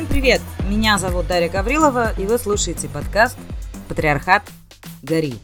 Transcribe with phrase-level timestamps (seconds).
[0.00, 0.40] Всем привет!
[0.66, 3.36] Меня зовут Дарья Гаврилова, и вы слушаете подкаст
[3.86, 4.50] «Патриархат.
[5.02, 5.34] Гори».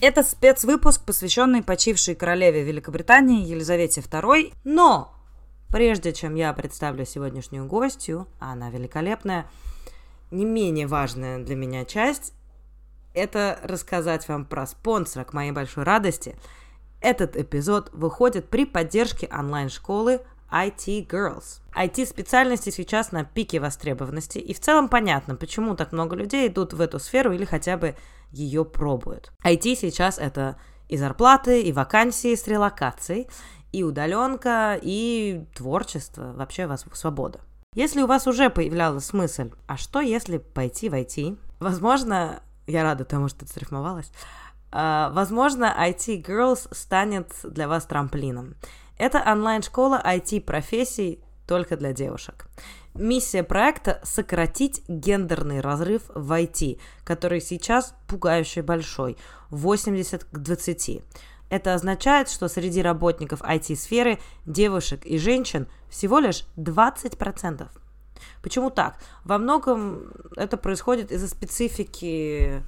[0.00, 4.54] Это спецвыпуск, посвященный почившей королеве Великобритании Елизавете II.
[4.64, 5.14] Но
[5.68, 9.46] прежде чем я представлю сегодняшнюю гостью, а она великолепная,
[10.32, 12.32] не менее важная для меня часть–
[13.14, 16.34] это рассказать вам про спонсора к моей большой радости.
[17.00, 21.60] Этот эпизод выходит при поддержке онлайн-школы IT Girls.
[21.74, 26.80] IT-специальности сейчас на пике востребованности, и в целом понятно, почему так много людей идут в
[26.80, 27.96] эту сферу или хотя бы
[28.30, 29.32] ее пробуют.
[29.44, 33.28] IT сейчас это и зарплаты, и вакансии с релокацией,
[33.72, 37.40] и удаленка, и творчество, вообще вас свобода.
[37.74, 41.38] Если у вас уже появлялась мысль, а что если пойти в IT?
[41.58, 44.12] Возможно, я рада тому, что это срифмовалось,
[44.70, 48.56] а, возможно, IT Girls станет для вас трамплином.
[48.98, 52.46] Это онлайн-школа IT-профессий только для девушек.
[52.94, 59.16] Миссия проекта– сократить гендерный разрыв в IT, который сейчас пугающе большой–
[59.50, 61.02] 80 к 20.
[61.50, 67.68] Это означает, что среди работников IT-сферы девушек и женщин всего лишь 20%.
[68.42, 68.98] Почему так?
[69.24, 72.62] Во многом это происходит из-за специфики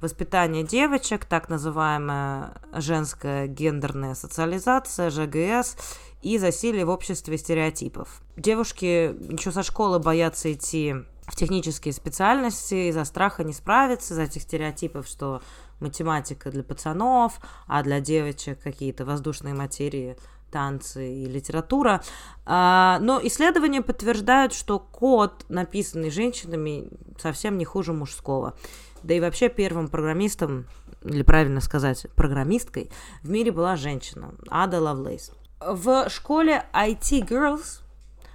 [0.00, 5.76] воспитание девочек, так называемая женская гендерная социализация, ЖГС,
[6.22, 8.22] и засилие в обществе стереотипов.
[8.36, 10.94] Девушки еще со школы боятся идти
[11.26, 15.40] в технические специальности из-за страха не справиться, из-за этих стереотипов, что
[15.78, 20.16] математика для пацанов, а для девочек какие-то воздушные материи
[20.50, 22.02] танцы и литература.
[22.44, 28.54] А, но исследования подтверждают, что код, написанный женщинами, совсем не хуже мужского.
[29.02, 30.66] Да и вообще первым программистом,
[31.02, 32.90] или правильно сказать, программисткой
[33.22, 35.32] в мире была женщина, Ада Лавлейс.
[35.60, 37.82] В школе IT Girls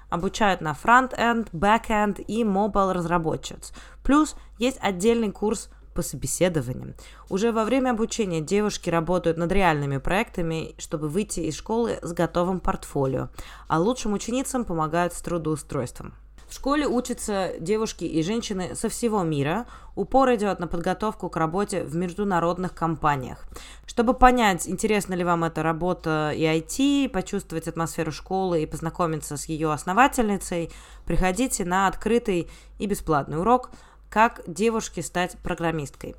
[0.10, 3.74] обучают на front-end, back-end и mobile разработчиц.
[4.04, 6.94] Плюс есть отдельный курс по собеседованиям.
[7.30, 12.60] Уже во время обучения девушки работают над реальными проектами, чтобы выйти из школы с готовым
[12.60, 13.30] портфолио,
[13.68, 16.14] а лучшим ученицам помогают с трудоустройством.
[16.48, 19.66] В школе учатся девушки и женщины со всего мира.
[19.96, 23.46] Упор идет на подготовку к работе в международных компаниях.
[23.88, 29.46] Чтобы понять, интересна ли вам эта работа и IT, почувствовать атмосферу школы и познакомиться с
[29.46, 30.72] ее основательницей,
[31.06, 33.72] приходите на открытый и бесплатный урок
[34.10, 36.16] «Как девушке стать программисткой».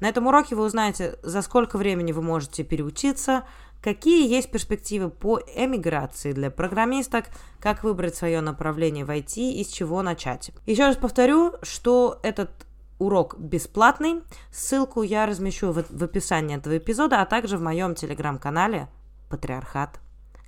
[0.00, 3.44] На этом уроке вы узнаете, за сколько времени вы можете переучиться,
[3.82, 7.26] Какие есть перспективы по эмиграции для программисток,
[7.60, 10.50] как выбрать свое направление в IT и с чего начать.
[10.66, 12.50] Еще раз повторю, что этот
[12.98, 14.22] урок бесплатный.
[14.52, 18.88] Ссылку я размещу в, в описании этого эпизода, а также в моем телеграм-канале
[19.28, 19.98] «Патриархат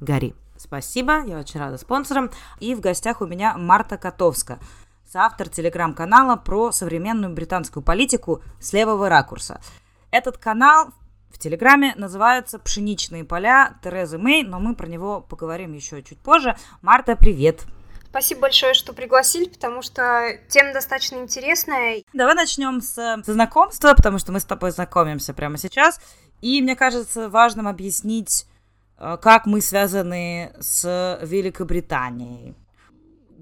[0.00, 0.34] Гори».
[0.56, 2.30] Спасибо, я очень рада спонсорам.
[2.60, 4.58] И в гостях у меня Марта Котовска,
[5.10, 9.60] соавтор телеграм-канала про современную британскую политику с левого ракурса.
[10.12, 11.01] Этот канал в
[11.38, 16.56] Телеграме называется «Пшеничные поля» Терезы Мэй, но мы про него поговорим еще чуть позже.
[16.80, 17.64] Марта, привет!
[18.12, 22.02] Спасибо большое, что пригласили, потому что тема достаточно интересная.
[22.12, 25.98] Давай начнем с, с знакомства, потому что мы с тобой знакомимся прямо сейчас.
[26.42, 28.46] И мне кажется важным объяснить,
[28.98, 32.54] э, как мы связаны с Великобританией.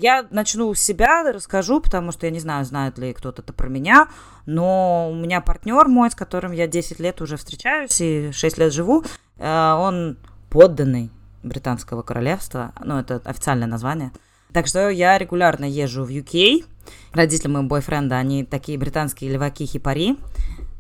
[0.01, 3.69] Я начну с себя, расскажу, потому что я не знаю, знает ли кто-то это про
[3.69, 4.09] меня,
[4.47, 8.73] но у меня партнер мой, с которым я 10 лет уже встречаюсь и 6 лет
[8.73, 9.05] живу,
[9.37, 10.17] э, он
[10.49, 11.11] подданный
[11.43, 14.11] британского королевства, ну, это официальное название.
[14.55, 16.65] Так что я регулярно езжу в UK.
[17.13, 20.17] Родители моего бойфренда, они такие британские леваки хипари.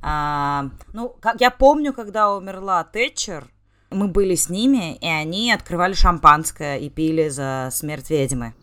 [0.02, 3.44] А, ну, как я помню, когда умерла Тэтчер,
[3.90, 8.54] мы были с ними, и они открывали шампанское и пили за смерть ведьмы.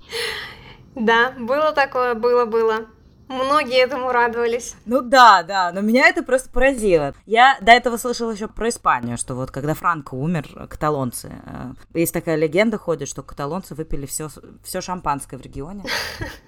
[0.95, 2.87] Да, было такое, было-было.
[3.27, 4.75] Многие этому радовались.
[4.85, 7.13] Ну да, да, но меня это просто поразило.
[7.25, 12.13] Я до этого слышала еще про Испанию, что вот когда Франко умер, каталонцы, э, есть
[12.13, 14.29] такая легенда ходит, что каталонцы выпили все,
[14.63, 15.83] все шампанское в регионе.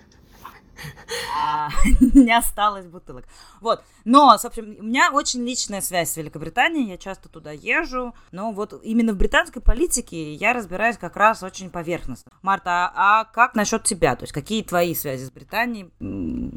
[2.14, 3.26] Не осталось бутылок.
[3.62, 3.84] Вот.
[4.06, 8.80] Но, общем, у меня очень личная связь с Великобританией, я часто туда езжу, но вот
[8.84, 12.32] именно в британской политике я разбираюсь как раз очень поверхностно.
[12.42, 14.16] Марта, а как насчет тебя?
[14.16, 15.92] То есть какие твои связи с Британией?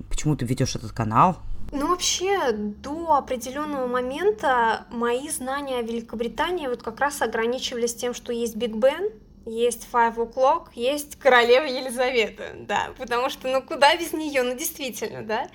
[0.09, 1.39] Почему ты ведешь этот канал?
[1.71, 8.31] Ну, вообще, до определенного момента мои знания о Великобритании вот как раз ограничивались тем, что
[8.33, 9.11] есть Биг Бен,
[9.47, 15.23] есть Five O'Clock, есть королева Елизавета, да, потому что, ну, куда без нее, ну, действительно,
[15.23, 15.49] да.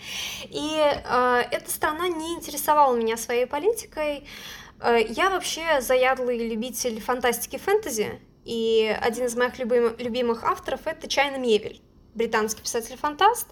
[0.44, 4.28] И э, эта страна не интересовала меня своей политикой.
[4.80, 11.07] Э, я вообще заядлый любитель фантастики фэнтези, и один из моих любим, любимых авторов— это
[11.07, 11.81] Чайна Мебель.
[12.18, 13.48] Британский писатель-фантаст.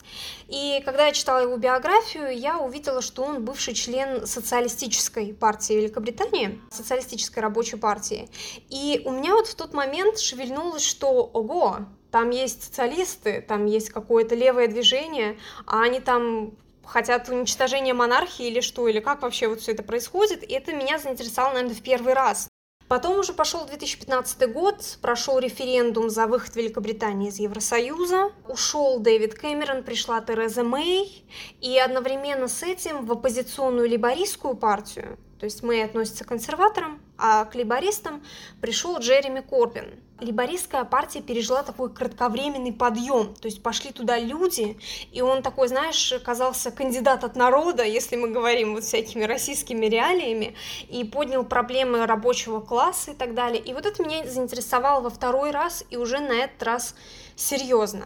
[0.48, 6.60] И когда я читала его биографию, я увидела, что он бывший член социалистической партии Великобритании,
[6.70, 8.30] социалистической рабочей партии.
[8.70, 11.80] И у меня вот в тот момент шевельнулось, что ого,
[12.12, 16.54] там есть социалисты, там есть какое-то левое движение, а они там
[16.84, 20.44] хотят уничтожения монархии или что, или как вообще вот все это происходит.
[20.44, 22.48] И это меня заинтересовало, наверное, в первый раз.
[22.88, 29.84] Потом уже пошел 2015 год, прошел референдум за выход Великобритании из Евросоюза, ушел Дэвид Кэмерон,
[29.84, 31.26] пришла Тереза Мэй,
[31.62, 37.46] и одновременно с этим в оппозиционную либористскую партию то есть Мэй относится к консерваторам, а
[37.46, 38.24] к либористам
[38.62, 40.00] пришел Джереми Корбин.
[40.20, 44.78] Либористская партия пережила такой кратковременный подъем, то есть пошли туда люди,
[45.12, 50.56] и он такой, знаешь, казался кандидат от народа, если мы говорим вот всякими российскими реалиями,
[50.88, 53.62] и поднял проблемы рабочего класса и так далее.
[53.62, 56.96] И вот это меня заинтересовало во второй раз, и уже на этот раз
[57.36, 58.06] серьезно.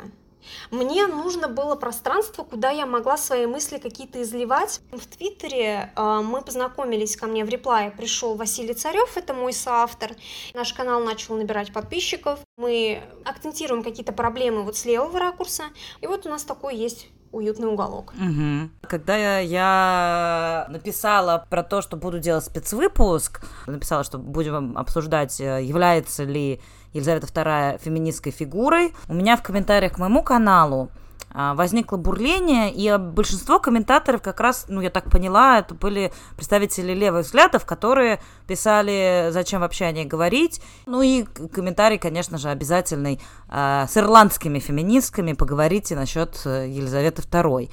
[0.71, 4.81] Мне нужно было пространство, куда я могла свои мысли какие-то изливать.
[4.91, 10.11] В Твиттере э, мы познакомились, ко мне в реплае пришел Василий Царев, это мой соавтор.
[10.53, 12.39] Наш канал начал набирать подписчиков.
[12.57, 15.63] Мы акцентируем какие-то проблемы вот с левого ракурса.
[16.01, 18.13] И вот у нас такой есть уютный уголок.
[18.15, 18.69] Угу.
[18.81, 25.63] Когда я, я написала про то, что буду делать спецвыпуск, написала, что будем обсуждать, э,
[25.63, 26.61] является ли
[26.93, 28.93] Елизавета II феминистской фигурой.
[29.07, 30.89] У меня в комментариях к моему каналу
[31.31, 36.93] а, возникло бурление, и большинство комментаторов как раз, ну, я так поняла, это были представители
[36.93, 40.61] левых взглядов, которые писали, зачем вообще о ней говорить.
[40.87, 47.69] Ну и комментарий, конечно же, обязательный э, с ирландскими феминистками, поговорите насчет э, Елизаветы II.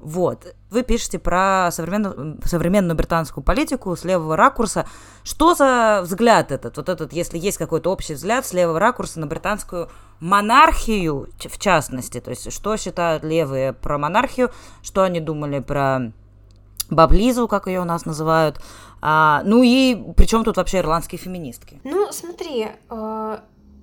[0.00, 0.54] Вот.
[0.70, 4.86] Вы пишете про современную, современную британскую политику с левого ракурса.
[5.24, 6.78] Что за взгляд этот?
[6.78, 12.20] Вот этот, если есть какой-то общий взгляд с левого ракурса на британскую монархию, в частности.
[12.20, 14.50] То есть, что считают левые про монархию,
[14.82, 16.12] что они думали про
[16.88, 18.60] Баблизу, как ее у нас называют.
[19.02, 21.80] А, ну и причем тут вообще ирландские феминистки?
[21.84, 23.38] Ну, смотри, э,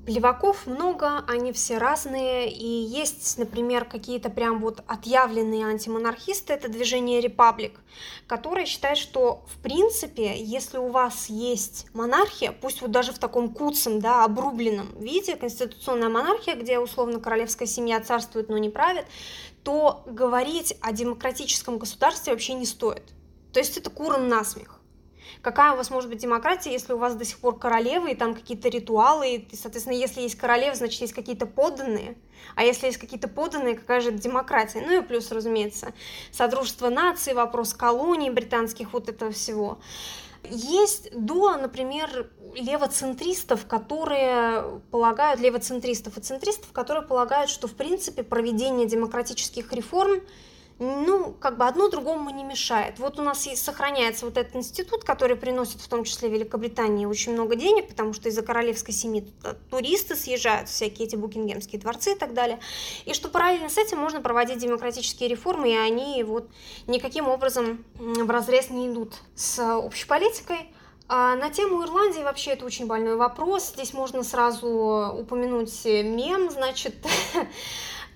[0.07, 7.19] Леваков много, они все разные, и есть, например, какие-то прям вот отъявленные антимонархисты, это движение
[7.19, 7.77] Репаблик,
[8.25, 13.53] которое считает, что, в принципе, если у вас есть монархия, пусть вот даже в таком
[13.53, 19.05] куцем, да, обрубленном виде, конституционная монархия, где условно королевская семья царствует, но не правит,
[19.63, 23.03] то говорить о демократическом государстве вообще не стоит.
[23.51, 24.76] То есть это куром насмех
[25.47, 28.35] какая у вас может быть демократия, если у вас до сих пор королевы, и там
[28.35, 32.17] какие-то ритуалы, и, соответственно, если есть королева, значит, есть какие-то подданные,
[32.57, 34.83] а если есть какие-то подданные, какая же это демократия?
[34.85, 35.93] Ну и плюс, разумеется,
[36.33, 39.79] Содружество наций, вопрос колоний британских, вот этого всего.
[40.49, 48.85] Есть до, например, левоцентристов, которые полагают, левоцентристов и центристов, которые полагают, что, в принципе, проведение
[48.85, 50.19] демократических реформ
[50.79, 52.99] ну, как бы одно другому не мешает.
[52.99, 57.33] Вот у нас есть, сохраняется вот этот институт, который приносит в том числе Великобритании очень
[57.33, 59.27] много денег, потому что из-за королевской семьи
[59.71, 62.59] туристы съезжают, всякие эти букингемские дворцы и так далее.
[63.05, 66.49] И что параллельно с этим можно проводить демократические реформы, и они вот
[66.85, 70.69] никаким образом в разрез не идут с общей политикой.
[71.09, 73.71] А на тему Ирландии вообще это очень больной вопрос.
[73.73, 74.67] Здесь можно сразу
[75.17, 76.95] упомянуть мем, значит,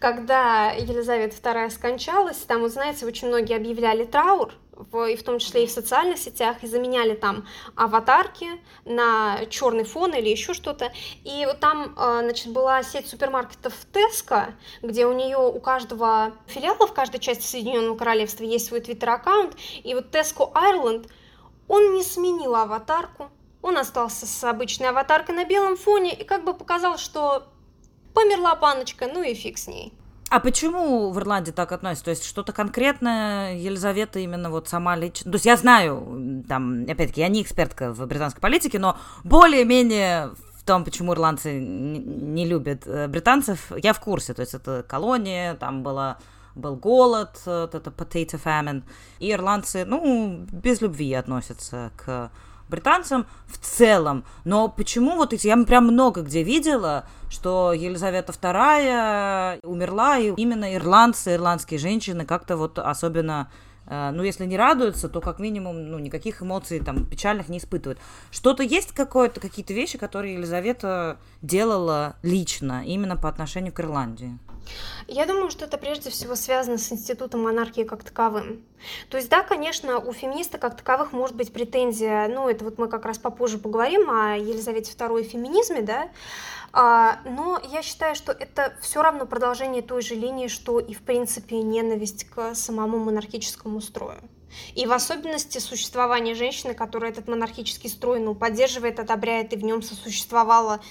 [0.02, 5.38] когда Елизавета II скончалась, там, вот знаете, очень многие объявляли траур, в, и в том
[5.38, 8.48] числе и в социальных сетях, и заменяли там аватарки
[8.84, 10.92] на черный фон или еще что-то.
[11.24, 16.88] И вот там, а, значит, была сеть супермаркетов Tesco, где у нее у каждого филиала
[16.88, 21.12] в каждой части Соединенного Королевства есть свой твиттер-аккаунт, и вот Tesco Ireland,
[21.68, 23.30] он не сменил аватарку,
[23.62, 26.16] он остался с обычной аватаркой на белом фоне.
[26.16, 27.44] И как бы показал, что
[28.14, 29.94] Померла паночка, ну и фиг с ней.
[30.30, 32.06] А почему в Ирландии так относятся?
[32.06, 35.30] То есть что-то конкретное Елизавета именно вот сама лично...
[35.30, 40.64] То есть я знаю, там, опять-таки, я не экспертка в британской политике, но более-менее в
[40.64, 44.34] том, почему ирландцы не любят э, британцев, я в курсе.
[44.34, 46.18] То есть это колония, там была
[46.56, 48.84] был голод, вот это potato famine,
[49.20, 52.32] и ирландцы, ну, без любви относятся к
[52.72, 54.24] британцам в целом.
[54.44, 55.46] Но почему вот эти...
[55.46, 62.58] Я прям много где видела, что Елизавета II умерла, и именно ирландцы, ирландские женщины как-то
[62.58, 63.52] вот особенно
[63.86, 68.00] э, ну, если не радуются, то как минимум, ну, никаких эмоций там печальных не испытывают.
[68.32, 74.40] Что-то есть какое-то, какие-то вещи, которые Елизавета делала лично, именно по отношению к Ирландии?
[75.08, 78.64] Я думаю, что это прежде всего связано с институтом монархии как таковым.
[79.10, 82.88] То есть, да, конечно, у феминиста как таковых может быть претензия, ну, это вот мы
[82.88, 86.10] как раз попозже поговорим о Елизавете II и феминизме, да,
[86.74, 91.02] а, но я считаю, что это все равно продолжение той же линии, что и, в
[91.02, 94.22] принципе, ненависть к самому монархическому строю.
[94.76, 99.82] И в особенности существование женщины, которая этот монархический строй ну, поддерживает, одобряет и в нем
[99.82, 100.82] сосуществовало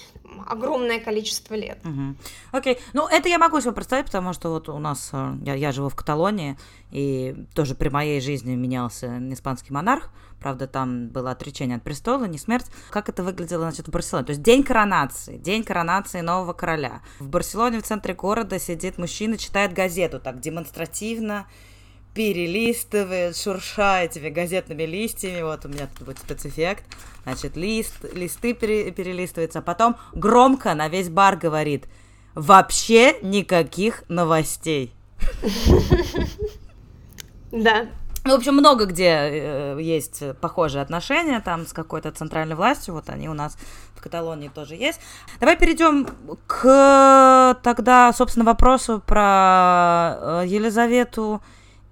[0.47, 1.79] огромное количество лет.
[1.85, 2.17] Угу.
[2.53, 5.73] Окей, ну это я могу себе представить, потому что вот у нас, э, я, я
[5.73, 6.57] живу в Каталонии,
[6.91, 12.39] и тоже при моей жизни менялся испанский монарх, правда, там было отречение от престола, не
[12.39, 12.67] смерть.
[12.91, 14.27] Как это выглядело, значит, в Барселоне?
[14.27, 17.03] То есть день коронации, день коронации нового короля.
[17.19, 21.47] В Барселоне, в центре города, сидит мужчина, читает газету так демонстративно,
[22.15, 25.43] перелистывает, шурша этими газетными листьями.
[25.43, 26.85] Вот у меня тут будет спецэффект.
[27.25, 29.61] Значит, лист, листы пере, перелистываются.
[29.61, 31.87] А потом громко на весь бар говорит
[32.35, 34.93] «Вообще никаких новостей».
[37.53, 37.87] Да.
[38.25, 42.95] В общем, много где э, есть похожие отношения там с какой-то центральной властью.
[42.95, 43.57] Вот они у нас
[43.97, 45.01] в Каталонии тоже есть.
[45.41, 46.07] Давай перейдем
[46.47, 51.41] к тогда, собственно, вопросу про э, Елизавету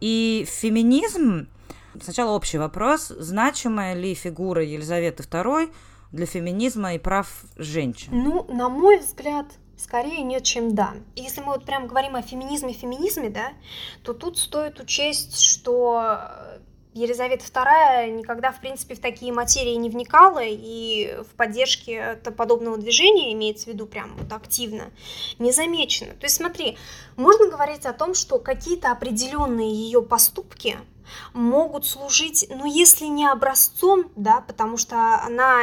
[0.01, 1.49] и феминизм,
[2.01, 5.73] сначала общий вопрос, значимая ли фигура Елизаветы II
[6.13, 8.11] для феминизма и прав женщин?
[8.13, 10.95] Ну, на мой взгляд, скорее нет, чем да.
[11.17, 13.53] Если мы вот прям говорим о феминизме, феминизме, да,
[14.03, 16.21] то тут стоит учесть, что
[16.99, 23.33] Елизавета II никогда, в принципе, в такие материи не вникала и в поддержке подобного движения,
[23.33, 24.91] имеется в виду прям вот активно,
[25.39, 26.13] не замечено.
[26.15, 26.77] То есть смотри,
[27.17, 30.77] можно говорить о том, что какие-то определенные ее поступки
[31.33, 35.61] могут служить, ну, если не образцом, да, потому что она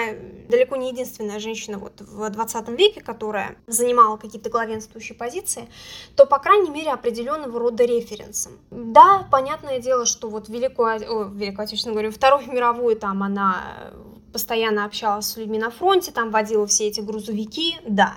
[0.50, 5.70] далеко не единственная женщина вот в 20 веке, которая занимала какие-то главенствующие позиции,
[6.16, 8.54] то, по крайней мере, определенного рода референсом.
[8.72, 13.92] Да, понятное дело, что вот Великую, о, Великую Отечественную, говорю, Вторую мировую там она
[14.32, 18.16] постоянно общалась с людьми на фронте, там водила все эти грузовики, да.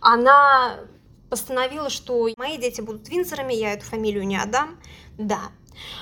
[0.00, 0.80] Она
[1.30, 4.78] постановила, что мои дети будут Винзорами, я эту фамилию не отдам,
[5.18, 5.40] да.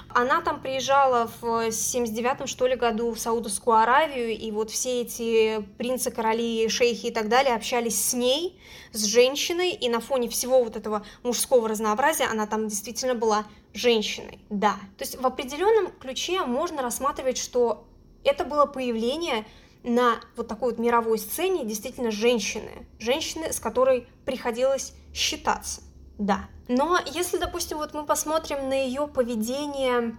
[0.08, 5.62] Она там приезжала в 79-м, что ли, году в Саудовскую Аравию, и вот все эти
[5.78, 8.60] принцы, короли, шейхи и так далее общались с ней,
[8.92, 14.38] с женщиной, и на фоне всего вот этого мужского разнообразия она там действительно была женщиной,
[14.50, 14.76] да.
[14.98, 17.86] То есть в определенном ключе можно рассматривать, что
[18.24, 19.46] это было появление
[19.82, 25.82] на вот такой вот мировой сцене действительно женщины, женщины, с которой приходилось считаться,
[26.22, 26.48] да.
[26.68, 30.16] Но если, допустим, вот мы посмотрим на ее поведение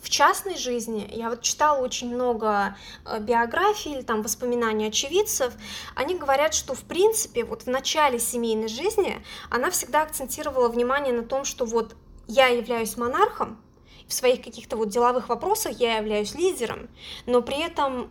[0.00, 5.52] в частной жизни, я вот читала очень много э, биографий или там воспоминаний очевидцев,
[5.96, 11.24] они говорят, что в принципе вот в начале семейной жизни она всегда акцентировала внимание на
[11.24, 11.96] том, что вот
[12.28, 13.60] я являюсь монархом,
[14.06, 16.88] в своих каких-то вот деловых вопросах я являюсь лидером,
[17.26, 18.10] но при этом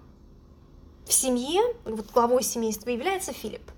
[1.05, 3.71] в семье, вот главой семейства является Филипп.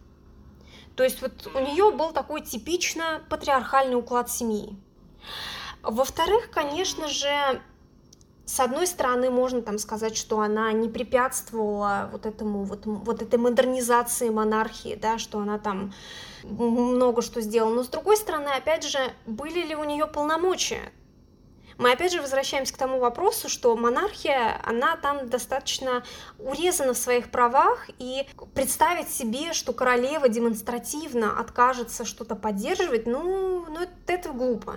[0.95, 4.75] То есть вот у нее был такой типично патриархальный уклад семьи.
[5.83, 7.61] Во-вторых, конечно же,
[8.45, 13.39] с одной стороны, можно там сказать, что она не препятствовала вот этому вот, вот этой
[13.39, 15.93] модернизации монархии, да, что она там
[16.43, 17.73] много что сделала.
[17.73, 20.91] Но с другой стороны, опять же, были ли у нее полномочия?
[21.81, 26.03] Мы опять же возвращаемся к тому вопросу, что монархия, она там достаточно
[26.37, 33.81] урезана в своих правах, и представить себе, что королева демонстративно откажется что-то поддерживать, ну, ну
[33.81, 34.73] это, это глупо.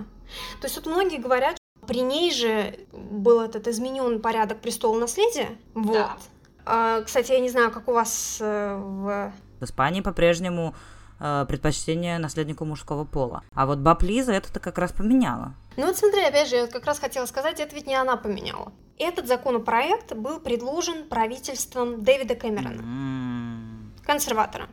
[0.62, 5.50] То есть вот многие говорят, при ней же был этот изменен порядок престола наследия.
[5.75, 5.92] Вот.
[5.92, 6.16] Да.
[6.64, 9.32] А, кстати, я не знаю, как у вас э, в...
[9.61, 10.75] В Испании по-прежнему
[11.20, 13.42] э, предпочтение наследнику мужского пола.
[13.52, 15.54] А вот баб Лиза это-то как раз поменяла.
[15.76, 18.73] Ну вот смотри, опять же, я как раз хотела сказать, это ведь не она поменяла.
[18.99, 24.69] Этот законопроект был предложен правительством Дэвида Кэмерона, консерватора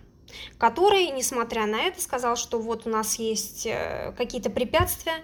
[0.57, 5.23] который, несмотря на это, сказал, что вот у нас есть э, какие-то препятствия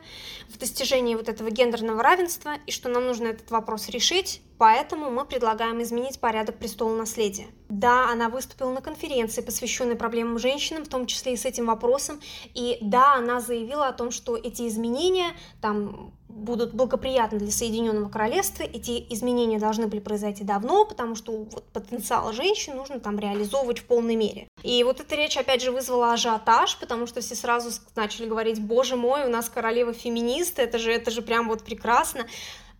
[0.50, 5.26] в достижении вот этого гендерного равенства, и что нам нужно этот вопрос решить, поэтому мы
[5.26, 7.48] предлагаем изменить порядок престола наследия.
[7.70, 12.20] Да, она выступила на конференции, посвященной проблемам женщин, в том числе и с этим вопросом,
[12.54, 18.64] и да, она заявила о том, что эти изменения, там будут благоприятны для Соединенного Королевства.
[18.64, 23.86] Эти изменения должны были произойти давно, потому что вот потенциал женщин нужно там реализовывать в
[23.86, 24.48] полной мере.
[24.64, 28.96] И вот эта речь опять же вызвала ажиотаж, потому что все сразу начали говорить, боже
[28.96, 32.28] мой, у нас королева феминист, это же, это же прям вот прекрасно.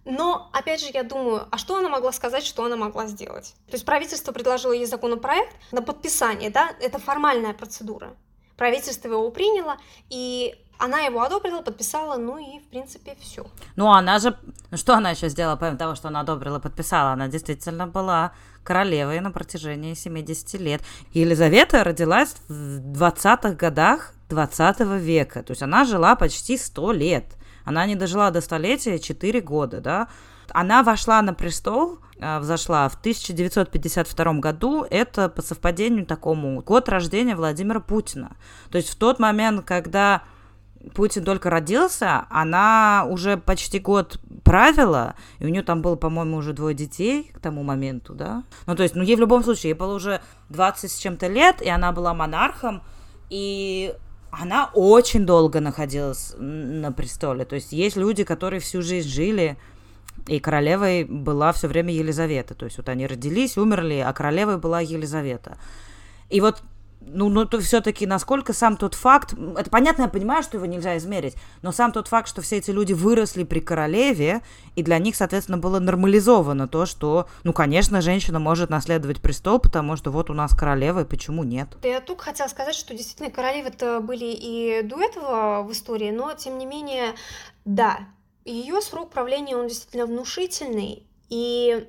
[0.10, 3.54] Но, опять же, я думаю, а что она могла сказать, что она могла сделать?
[3.68, 8.16] То есть правительство предложило ей законопроект на подписание, да, это формальная процедура.
[8.56, 9.78] Правительство его приняло,
[10.10, 13.48] и Она его одобрила, подписала, ну и, в принципе, все.
[13.76, 14.38] Ну, она же...
[14.74, 17.12] Что она еще сделала, помимо того, что она одобрила, подписала?
[17.12, 18.34] Она действительно была
[18.64, 20.82] королевой на протяжении 70 лет.
[21.14, 25.42] Елизавета родилась в 20-х годах 20 века.
[25.42, 27.26] То есть она жила почти 100 лет.
[27.68, 30.08] Она не дожила до столетия 4 года, да.
[30.52, 34.86] Она вошла на престол, э, взошла в 1952 году.
[34.90, 38.38] Это по совпадению такому год рождения Владимира Путина.
[38.72, 40.22] То есть в тот момент, когда
[40.96, 46.54] Путин только родился, она уже почти год правила, и у нее там было, по-моему, уже
[46.54, 48.44] двое детей к тому моменту, да?
[48.66, 51.62] Ну, то есть, ну, ей в любом случае, ей было уже 20 с чем-то лет,
[51.62, 52.82] и она была монархом,
[53.30, 53.94] и
[54.32, 57.46] она очень долго находилась на престоле.
[57.46, 59.58] То есть, есть люди, которые всю жизнь жили,
[60.28, 62.54] и королевой была все время Елизавета.
[62.54, 65.58] То есть, вот они родились, умерли, а королевой была Елизавета.
[66.30, 66.62] И вот
[67.08, 70.98] ну, ну то все-таки насколько сам тот факт, это понятно, я понимаю, что его нельзя
[70.98, 74.42] измерить, но сам тот факт, что все эти люди выросли при королеве,
[74.76, 79.96] и для них, соответственно, было нормализовано то, что, ну, конечно, женщина может наследовать престол, потому
[79.96, 81.70] что вот у нас королева, и почему нет?
[81.84, 86.58] Я только хотела сказать, что действительно королевы-то были и до этого в истории, но, тем
[86.58, 87.16] не менее,
[87.66, 88.00] да,
[88.46, 91.88] ее срок правления, он действительно внушительный, и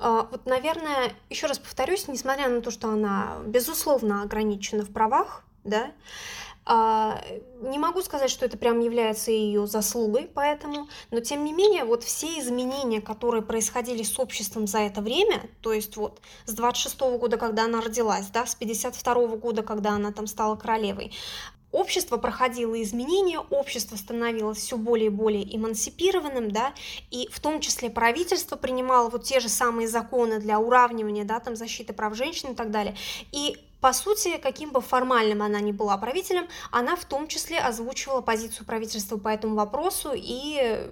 [0.00, 5.92] вот, наверное, еще раз повторюсь, несмотря на то, что она, безусловно, ограничена в правах, да,
[6.72, 7.20] а,
[7.62, 12.04] не могу сказать, что это прям является ее заслугой, поэтому, но тем не менее, вот
[12.04, 17.18] все изменения, которые происходили с обществом за это время, то есть вот с 26 -го
[17.18, 21.12] года, когда она родилась, да, с 52 -го года, когда она там стала королевой,
[21.72, 26.72] общество проходило изменения, общество становилось все более и более эмансипированным, да,
[27.10, 31.56] и в том числе правительство принимало вот те же самые законы для уравнивания, да, там
[31.56, 32.96] защиты прав женщин и так далее.
[33.32, 38.20] И по сути, каким бы формальным она ни была правителем, она в том числе озвучивала
[38.20, 40.90] позицию правительства по этому вопросу и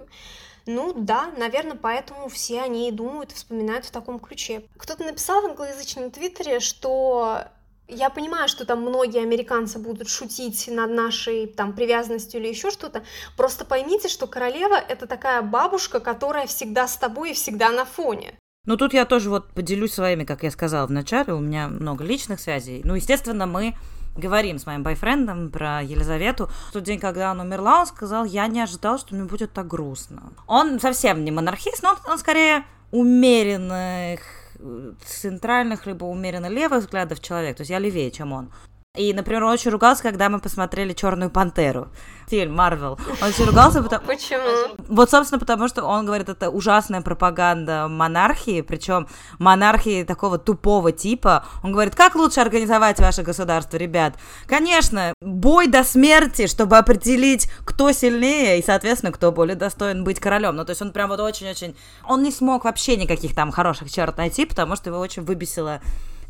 [0.65, 4.65] ну да, наверное, поэтому все они и думают, вспоминают в таком ключе.
[4.77, 7.45] Кто-то написал в англоязычном твиттере, что
[7.89, 13.03] я понимаю, что там многие американцы будут шутить над нашей там привязанностью или еще что-то.
[13.37, 18.35] Просто поймите, что королева это такая бабушка, которая всегда с тобой и всегда на фоне.
[18.67, 22.05] Ну, тут я тоже вот поделюсь своими, как я сказала в начале, у меня много
[22.05, 22.83] личных связей.
[22.85, 23.75] Ну, естественно, мы
[24.15, 26.51] говорим с моим бойфрендом про Елизавету.
[26.69, 29.67] В тот день, когда она умерла, он сказал, я не ожидал, что мне будет так
[29.67, 30.33] грустно.
[30.47, 34.21] Он совсем не монархист, но он, он скорее умеренных
[35.05, 38.53] центральных, либо умеренно левых взглядов человек, то есть я левее, чем он.
[38.99, 41.87] И, например, он очень ругался, когда мы посмотрели Черную пантеру.
[42.27, 42.99] Фильм Марвел.
[43.23, 44.05] Он очень ругался, потому...
[44.05, 44.77] Почему?
[44.89, 49.07] Вот, собственно, потому что он говорит, это ужасная пропаганда монархии, причем
[49.39, 51.47] монархии такого тупого типа.
[51.63, 54.17] Он говорит, как лучше организовать ваше государство, ребят?
[54.47, 60.57] Конечно, бой до смерти, чтобы определить, кто сильнее и, соответственно, кто более достоин быть королем.
[60.57, 61.77] Ну, то есть он прям вот очень-очень...
[62.05, 65.81] Он не смог вообще никаких там хороших черт найти, потому что его очень выбесило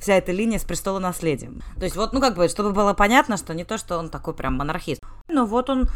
[0.00, 1.62] вся эта линия с престола наследием.
[1.78, 4.34] То есть вот, ну как бы, чтобы было понятно, что не то, что он такой
[4.34, 5.02] прям монархист.
[5.28, 5.88] Но вот он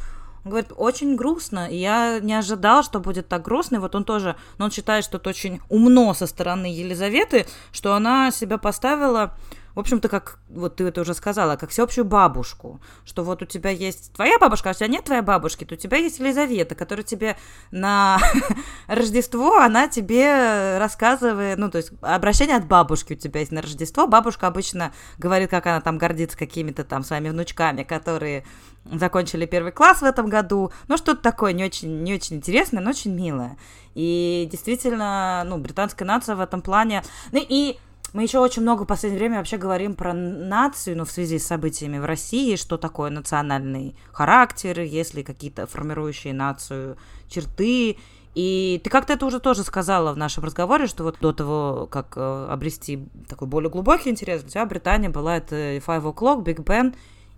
[0.45, 4.05] он говорит, очень грустно, и я не ожидал, что будет так грустно, и вот он
[4.05, 9.37] тоже, но он считает, что это очень умно со стороны Елизаветы, что она себя поставила
[9.75, 13.71] в общем-то, как вот ты это уже сказала, как всеобщую бабушку, что вот у тебя
[13.71, 17.05] есть твоя бабушка, а у тебя нет твоей бабушки, то у тебя есть Елизавета, которая
[17.05, 17.37] тебе
[17.71, 18.19] на
[18.87, 24.07] Рождество, она тебе рассказывает, ну, то есть обращение от бабушки у тебя есть на Рождество,
[24.07, 28.45] бабушка обычно говорит, как она там гордится какими-то там своими внучками, которые
[28.85, 32.91] закончили первый класс в этом году, ну, что-то такое не очень, не очень интересное, но
[32.91, 33.57] очень милое.
[33.95, 37.79] И действительно, ну, британская нация в этом плане, ну, и
[38.13, 41.47] мы еще очень много в последнее время вообще говорим про нацию, ну, в связи с
[41.47, 46.97] событиями в России, что такое национальный характер, есть ли какие-то формирующие нацию
[47.29, 47.97] черты.
[48.35, 52.15] И ты как-то это уже тоже сказала в нашем разговоре, что вот до того, как
[52.17, 56.95] э, обрести такой более глубокий интерес, у тебя Британия была это Five O'Clock, Big Ben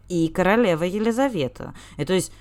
[0.09, 1.75] и королева Елизавета.
[1.97, 2.33] И то есть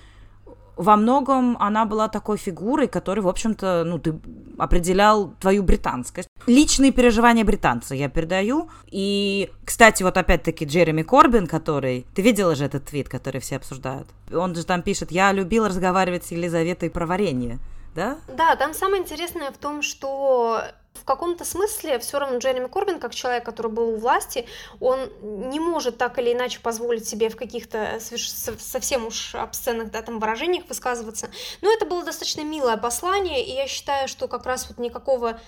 [0.75, 4.19] во многом она была такой фигурой, которой, в общем-то, ну, ты
[4.57, 6.27] определял твою британскость.
[6.47, 8.69] Личные переживания британца я передаю.
[8.87, 12.05] И, кстати, вот опять-таки Джереми Корбин, который...
[12.15, 14.07] Ты видела же этот твит, который все обсуждают?
[14.33, 17.59] Он же там пишет, я любил разговаривать с Елизаветой про варенье.
[17.95, 18.17] Да?
[18.27, 23.13] Да, там самое интересное в том, что в каком-то смысле все равно Джереми Корбин, как
[23.13, 24.45] человек, который был у власти,
[24.79, 30.19] он не может так или иначе позволить себе в каких-то совсем уж обсценных да, там
[30.19, 31.29] выражениях высказываться.
[31.61, 35.39] Но это было достаточно милое послание, и я считаю, что как раз вот никакого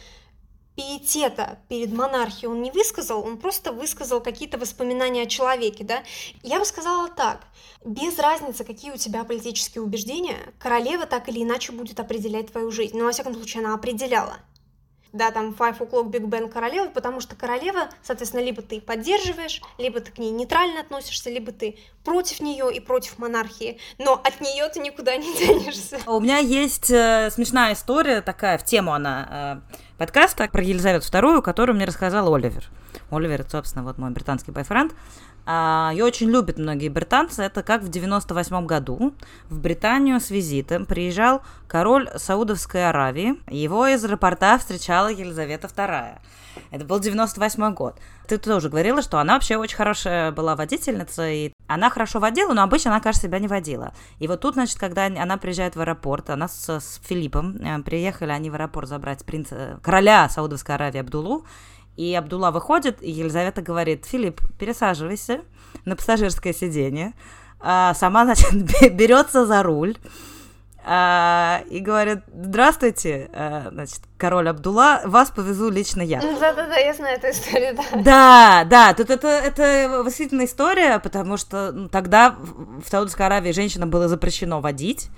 [0.75, 6.03] пиетета перед монархией он не высказал, он просто высказал какие-то воспоминания о человеке, да.
[6.43, 7.41] Я бы сказала так,
[7.85, 12.97] без разницы, какие у тебя политические убеждения, королева так или иначе будет определять твою жизнь.
[12.97, 14.37] Но, во всяком случае, она определяла
[15.15, 20.01] да, там Five O'Clock Big Ben королева, потому что королева, соответственно, либо ты поддерживаешь, либо
[20.01, 24.67] ты к ней нейтрально относишься, либо ты против нее и против монархии, но от нее
[24.69, 25.99] ты никуда не денешься.
[26.05, 31.41] У меня есть э, смешная история такая, в тему она э, подкаста про Елизавету II,
[31.41, 32.65] которую мне рассказал Оливер.
[33.09, 34.93] Оливер, это, собственно, вот мой британский бойфренд.
[35.45, 37.43] А, ее очень любят многие британцы.
[37.43, 39.13] Это как в 98 году
[39.49, 43.35] в Британию с визитом приезжал король Саудовской Аравии.
[43.49, 46.17] Его из аэропорта встречала Елизавета II.
[46.71, 47.99] Это был 98 год.
[48.27, 52.63] Ты тоже говорила, что она вообще очень хорошая была водительница, и она хорошо водила, но
[52.63, 53.93] обычно она, кажется, себя не водила.
[54.19, 58.31] И вот тут, значит, когда она приезжает в аэропорт, она с, с Филиппом, э, приехали
[58.31, 61.45] они в аэропорт забрать принца, короля Саудовской Аравии Абдулу,
[61.97, 65.41] и Абдулла выходит, и Елизавета говорит, Филипп, пересаживайся
[65.85, 67.13] на пассажирское сиденье.
[67.59, 69.97] А, сама, значит, берется за руль
[70.87, 76.21] а, и говорит, здравствуйте, а, значит, король Абдулла, вас повезу лично я.
[76.21, 77.83] Да-да-да, я знаю эту историю, да.
[78.03, 83.89] Да, да, тут это, это восхитительная история, потому что ну, тогда в Саудовской Аравии женщинам
[83.89, 85.09] было запрещено водить,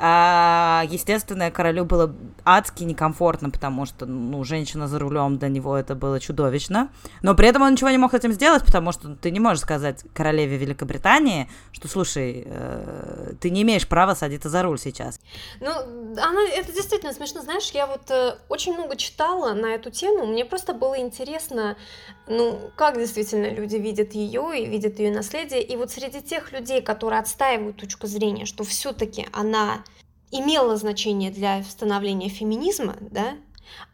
[0.00, 6.20] естественно, королю было адски некомфортно, потому что, ну, женщина за рулем для него это было
[6.20, 6.90] чудовищно.
[7.22, 9.62] Но при этом он ничего не мог с этим сделать, потому что ты не можешь
[9.62, 15.18] сказать королеве Великобритании, что, слушай, э, ты не имеешь права садиться за руль сейчас.
[15.60, 17.42] Ну, она, это действительно смешно.
[17.42, 20.26] Знаешь, я вот э, очень много читала на эту тему.
[20.26, 21.76] Мне просто было интересно,
[22.28, 25.62] ну, как действительно люди видят ее и видят ее наследие.
[25.62, 29.82] И вот среди тех людей, которые отстаивают точку зрения, что все-таки она
[30.30, 33.36] имела значение для становления феминизма, да,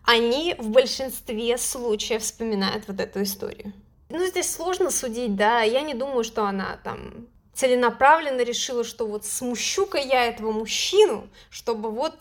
[0.05, 3.73] они в большинстве случаев вспоминают вот эту историю.
[4.11, 9.25] Ну, здесь сложно судить, да, я не думаю, что она там целенаправленно решила, что вот
[9.25, 12.15] смущу-ка я этого мужчину, чтобы вот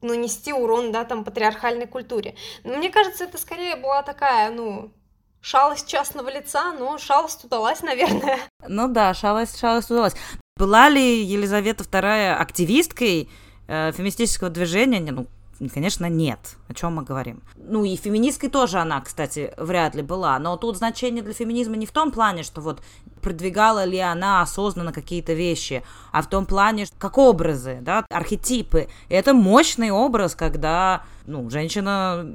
[0.00, 2.34] нанести урон, да, там, патриархальной культуре.
[2.64, 4.92] Но мне кажется, это скорее была такая, ну,
[5.40, 8.40] шалость частного лица, но шалость удалась, наверное.
[8.66, 10.14] Ну да, шалость, шалость удалась.
[10.56, 13.28] Была ли Елизавета II активисткой?
[13.68, 15.26] Э, феминистического движения, ну,
[15.72, 16.56] конечно, нет.
[16.68, 17.42] О чем мы говорим?
[17.56, 20.38] Ну, и феминисткой тоже она, кстати, вряд ли была.
[20.38, 22.80] Но тут значение для феминизма не в том плане, что вот
[23.22, 28.88] продвигала ли она осознанно какие-то вещи, а в том плане, как образы, да, архетипы.
[29.08, 32.26] И это мощный образ, когда, ну, женщина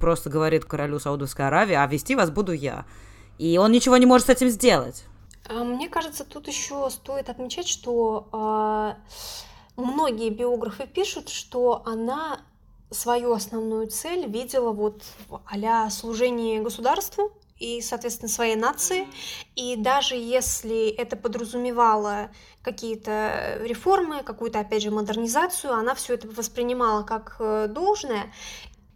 [0.00, 2.84] просто говорит королю Саудовской Аравии, а вести вас буду я.
[3.38, 5.04] И он ничего не может с этим сделать.
[5.48, 8.94] А, мне кажется, тут еще стоит отмечать, что э,
[9.76, 12.40] многие биографы пишут, что она
[12.90, 15.02] свою основную цель видела вот
[15.46, 19.06] а служение государству и, соответственно, своей нации.
[19.56, 22.30] И даже если это подразумевало
[22.62, 28.32] какие-то реформы, какую-то, опять же, модернизацию, она все это воспринимала как э, должное.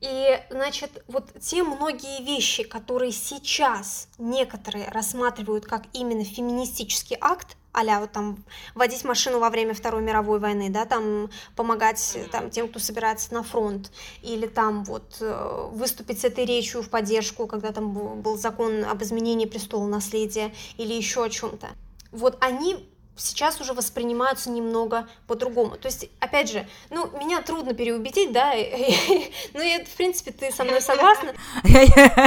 [0.01, 8.01] И, значит, вот те многие вещи, которые сейчас некоторые рассматривают как именно феминистический акт, а
[8.01, 12.79] вот там водить машину во время Второй мировой войны, да, там помогать там, тем, кто
[12.79, 13.91] собирается на фронт,
[14.23, 19.03] или там вот э, выступить с этой речью в поддержку, когда там был закон об
[19.03, 21.69] изменении престола наследия, или еще о чем-то.
[22.11, 25.77] Вот они сейчас уже воспринимаются немного по-другому.
[25.77, 28.53] То есть, опять же, ну, меня трудно переубедить, да,
[29.55, 31.35] ну, и, в принципе, ты со мной согласна?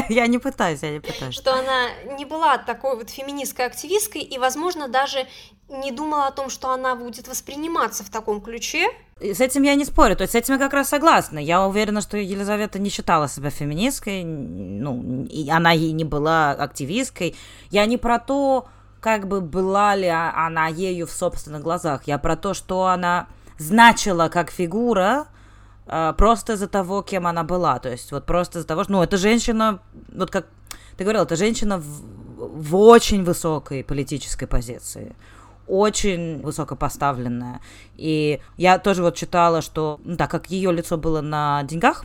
[0.10, 1.34] Я не пытаюсь, я не пытаюсь.
[1.34, 5.28] Что она не была такой вот феминистской активисткой и, возможно, даже
[5.70, 8.90] не думала о том, что она будет восприниматься в таком ключе,
[9.22, 11.38] с этим я не спорю, то есть с этим я как раз согласна.
[11.38, 17.36] Я уверена, что Елизавета не считала себя феминисткой, ну, и она ей не была активисткой.
[17.70, 18.68] Я не про то,
[19.02, 22.04] как бы была ли она ею в собственных глазах.
[22.06, 25.26] Я про то, что она значила как фигура
[25.88, 27.80] э, просто из-за того, кем она была.
[27.80, 29.80] То есть вот просто из-за того, что, ну, эта женщина,
[30.14, 30.46] вот как
[30.98, 31.84] ты говорил, это женщина в,
[32.38, 35.16] в очень высокой политической позиции
[35.68, 37.62] очень высокопоставленная.
[37.96, 42.04] И я тоже вот читала, что, ну, так как ее лицо было на деньгах,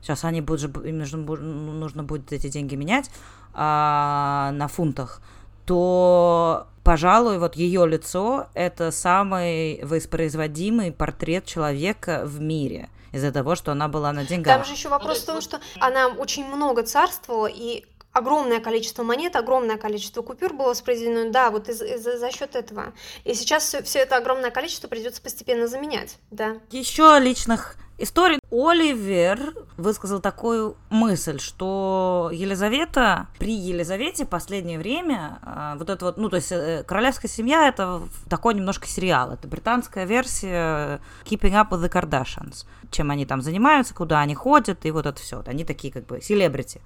[0.00, 3.10] сейчас они будут же, им нужно, нужно будет эти деньги менять
[3.54, 5.20] а, на фунтах,
[5.68, 13.72] то, пожалуй, вот ее лицо– это самый воспроизводимый портрет человека в мире из-за того, что
[13.72, 14.56] она была на деньгах.
[14.56, 19.36] Там же еще вопрос в том, что она очень много царствовала, и огромное количество монет,
[19.36, 22.94] огромное количество купюр было воспроизведено, да, вот из, из, за счет этого.
[23.24, 26.56] И сейчас все, все это огромное количество придется постепенно заменять, да.
[26.70, 28.38] Еще личных История.
[28.52, 36.28] Оливер высказал такую мысль, что Елизавета, при Елизавете последнее время, а, вот это вот, ну,
[36.28, 41.82] то есть э, королевская семья, это такой немножко сериал, это британская версия Keeping Up with
[41.82, 45.92] the Kardashians, чем они там занимаются, куда они ходят, и вот это все, они такие
[45.92, 46.80] как бы селебрити.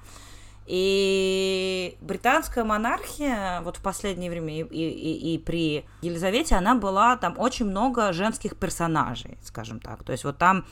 [0.67, 7.35] И британская монархия вот в последнее время и, и, и при Елизавете, она была там
[7.37, 10.05] очень много женских персонажей, скажем так.
[10.05, 10.65] То есть вот там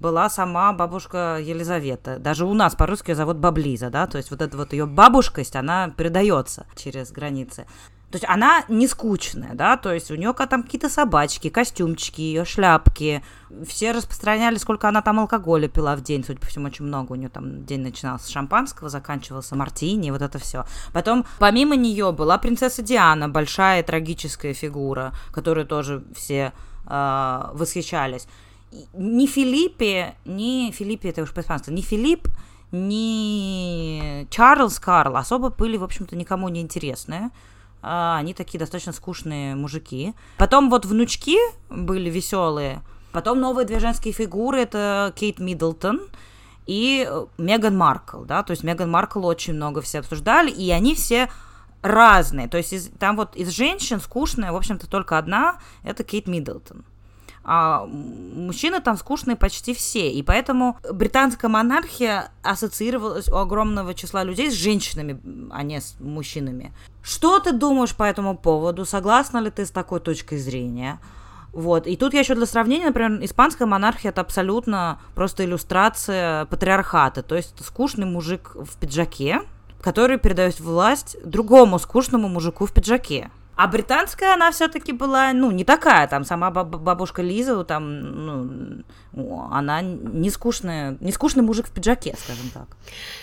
[0.00, 2.18] была сама бабушка Елизавета.
[2.18, 5.56] Даже у нас по-русски ее зовут Баблиза, да, то есть вот эта вот ее бабушкость,
[5.56, 7.66] она передается через границы.
[8.10, 12.46] То есть она не скучная, да, то есть у нее там какие-то собачки, костюмчики, ее
[12.46, 13.22] шляпки.
[13.66, 17.12] Все распространяли, сколько она там алкоголя пила в день, судя по всему, очень много.
[17.12, 20.64] У нее там день начинался с шампанского, заканчивался мартини, вот это все.
[20.94, 26.54] Потом, помимо нее, была принцесса Диана, большая трагическая фигура, которую тоже все
[26.86, 28.26] э, восхищались
[28.92, 32.28] ни Филиппе, ни Филиппе, это уж по-испански, ни Филипп,
[32.72, 37.30] ни Чарльз Карл особо были, в общем-то, никому не интересные.
[37.80, 40.14] А, они такие достаточно скучные мужики.
[40.36, 41.38] Потом вот внучки
[41.70, 42.82] были веселые.
[43.12, 46.00] Потом новые две женские фигуры, это Кейт Миддлтон
[46.66, 51.30] и Меган Маркл, да, то есть Меган Маркл очень много все обсуждали, и они все
[51.80, 56.26] разные, то есть из, там вот из женщин скучная, в общем-то, только одна, это Кейт
[56.26, 56.84] Миддлтон
[57.50, 64.50] а мужчины там скучные почти все, и поэтому британская монархия ассоциировалась у огромного числа людей
[64.50, 65.18] с женщинами,
[65.50, 66.74] а не с мужчинами.
[67.02, 68.84] Что ты думаешь по этому поводу?
[68.84, 71.00] Согласна ли ты с такой точкой зрения?
[71.54, 71.86] Вот.
[71.86, 77.22] И тут я еще для сравнения, например, испанская монархия это абсолютно просто иллюстрация патриархата.
[77.22, 79.40] То есть скучный мужик в пиджаке,
[79.80, 83.30] который передает власть другому скучному мужику в пиджаке.
[83.58, 89.82] А британская она все-таки была, ну, не такая, там, сама бабушка Лиза, там, ну, она
[89.82, 92.76] не скучная, не скучный мужик в пиджаке, скажем так.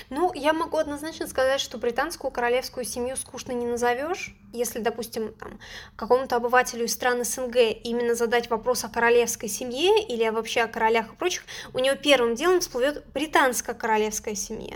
[0.10, 4.36] Ну, я могу однозначно сказать, что британскую королевскую семью скучно не назовешь.
[4.52, 5.58] Если, допустим, там,
[5.96, 11.14] какому-то обывателю из стран СНГ именно задать вопрос о королевской семье или вообще о королях
[11.14, 11.44] и прочих,
[11.74, 14.76] у него первым делом всплывет британская королевская семья.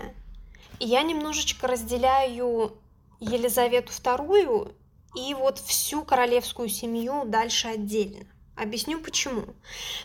[0.78, 2.78] И я немножечко разделяю
[3.20, 4.72] Елизавету II
[5.14, 8.26] и вот всю королевскую семью дальше отдельно.
[8.60, 9.44] Объясню почему.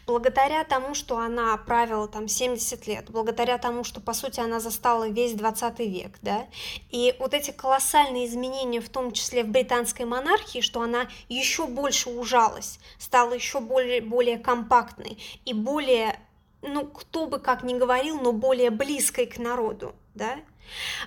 [0.08, 5.10] Благодаря тому, что она правила там 70 лет, благодаря тому, что, по сути, она застала
[5.10, 6.48] весь 20 век, да,
[6.89, 12.10] и вот эти колоссальные изменения, в том числе в британской монархии, что она еще больше
[12.10, 16.18] ужалась, стала еще более, более компактной и более,
[16.62, 20.38] ну, кто бы как ни говорил, но более близкой к народу, да,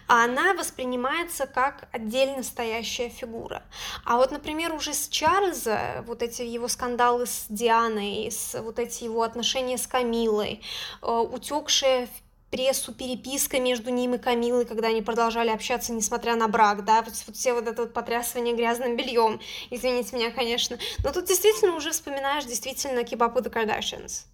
[0.07, 3.63] а она воспринимается как отдельно стоящая фигура.
[4.05, 9.05] А вот, например, уже с Чарльза, вот эти его скандалы с Дианой, с, вот эти
[9.05, 10.63] его отношения с Камилой,
[11.03, 12.11] э, утекшая в
[12.51, 17.15] прессу переписка между ним и Камилой, когда они продолжали общаться, несмотря на брак, да, вот,
[17.27, 19.41] вот все вот это вот потрясывание грязным бельем,
[19.71, 24.25] извините меня, конечно, но тут действительно уже вспоминаешь действительно with the Kardashians,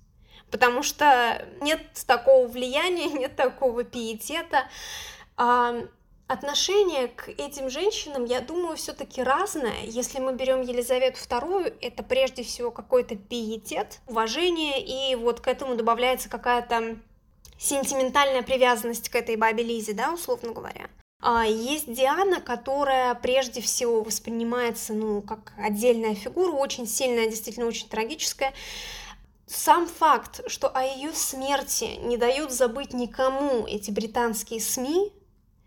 [0.51, 4.69] потому что нет такого влияния, нет такого пиетета,
[5.37, 9.85] отношение к этим женщинам, я думаю, все-таки разное.
[9.85, 15.77] Если мы берем Елизавету II, это прежде всего какой-то пиетет, уважение, и вот к этому
[15.77, 16.99] добавляется какая-то
[17.59, 20.89] сентиментальная привязанность к этой бабе Лизе, да, условно говоря.
[21.21, 27.89] А есть Диана, которая прежде всего воспринимается, ну, как отдельная фигура, очень сильная, действительно очень
[27.89, 28.53] трагическая.
[29.47, 35.13] Сам факт, что о ее смерти не дают забыть никому эти британские СМИ,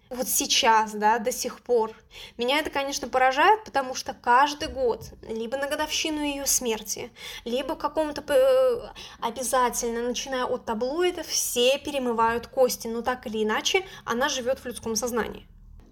[0.10, 1.92] вот сейчас, да, до сих пор.
[2.38, 7.12] Меня это, конечно, поражает, потому что каждый год, либо на годовщину ее смерти,
[7.46, 8.90] либо какому-то э,
[9.22, 14.96] обязательно, начиная от таблоидов, все перемывают кости, но так или иначе она живет в людском
[14.96, 15.48] сознании.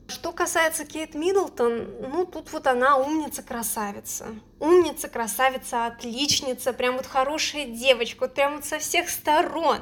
[0.07, 4.27] Что касается Кейт Миддлтон, ну тут вот она умница-красавица.
[4.59, 9.79] Умница-красавица, отличница, прям вот хорошая девочка, вот прям вот со всех сторон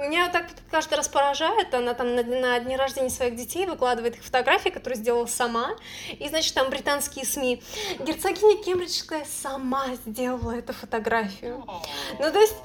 [0.00, 4.24] меня так каждый раз поражает, она там на, на дни рождения своих детей выкладывает их
[4.24, 5.70] фотографии, которые сделала сама,
[6.10, 7.62] и, значит, там британские СМИ.
[8.00, 11.64] Герцогиня Кембриджская сама сделала эту фотографию.
[12.18, 12.56] Ну, то есть,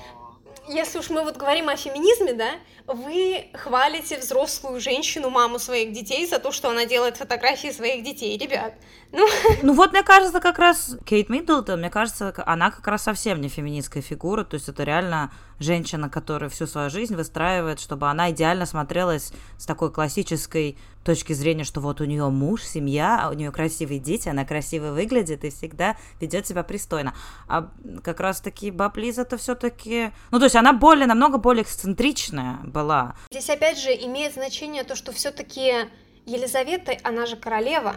[0.67, 2.51] если уж мы вот говорим о феминизме, да,
[2.87, 8.37] вы хвалите взрослую женщину, маму своих детей за то, что она делает фотографии своих детей,
[8.37, 8.73] ребят.
[9.11, 9.27] Ну,
[9.61, 13.49] ну вот, мне кажется, как раз Кейт Миддлтон, мне кажется, она как раз совсем не
[13.49, 15.31] феминистская фигура, то есть это реально
[15.63, 21.63] женщина, которая всю свою жизнь выстраивает, чтобы она идеально смотрелась с такой классической точки зрения,
[21.63, 25.49] что вот у нее муж, семья, а у нее красивые дети, она красиво выглядит и
[25.49, 27.13] всегда ведет себя пристойно.
[27.47, 27.69] А
[28.03, 30.11] как раз-таки Баб Лиза-то все-таки...
[30.31, 33.15] Ну, то есть она более, намного более эксцентричная была.
[33.31, 35.89] Здесь опять же имеет значение то, что все-таки
[36.25, 37.95] Елизавета, она же королева,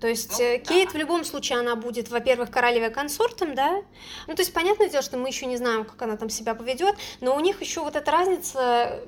[0.00, 0.92] то есть ну, э, Кейт да.
[0.92, 3.82] в любом случае она будет, во-первых, королевой консортом, да.
[4.26, 6.96] Ну, то есть понятное дело, что мы еще не знаем, как она там себя поведет,
[7.20, 9.00] но у них еще вот эта разница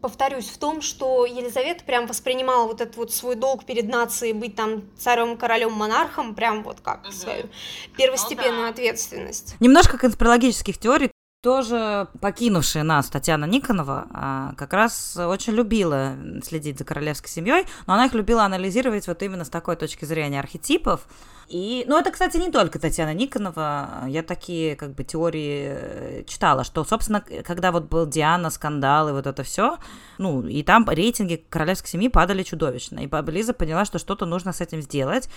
[0.00, 4.54] повторюсь, в том, что Елизавета прям воспринимала вот этот вот свой долг перед нацией быть
[4.54, 7.12] там царем, королем, монархом, прям вот как угу.
[7.12, 7.48] свою
[7.96, 8.68] первостепенную ну, да.
[8.68, 9.56] ответственность.
[9.60, 16.84] Немножко конспирологических теорий тоже покинувшая нас Татьяна Никонова а, как раз очень любила следить за
[16.84, 21.06] королевской семьей, но она их любила анализировать вот именно с такой точки зрения архетипов.
[21.46, 24.04] И, ну, это, кстати, не только Татьяна Никонова.
[24.06, 29.12] Я такие, как бы, теории э, читала, что, собственно, когда вот был Диана, скандал и
[29.12, 29.78] вот это все,
[30.18, 32.98] ну, и там рейтинги королевской семьи падали чудовищно.
[32.98, 35.30] И Лиза поняла, что что-то нужно с этим сделать,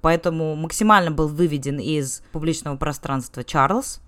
[0.00, 4.00] поэтому максимально был выведен из публичного пространства Чарльз,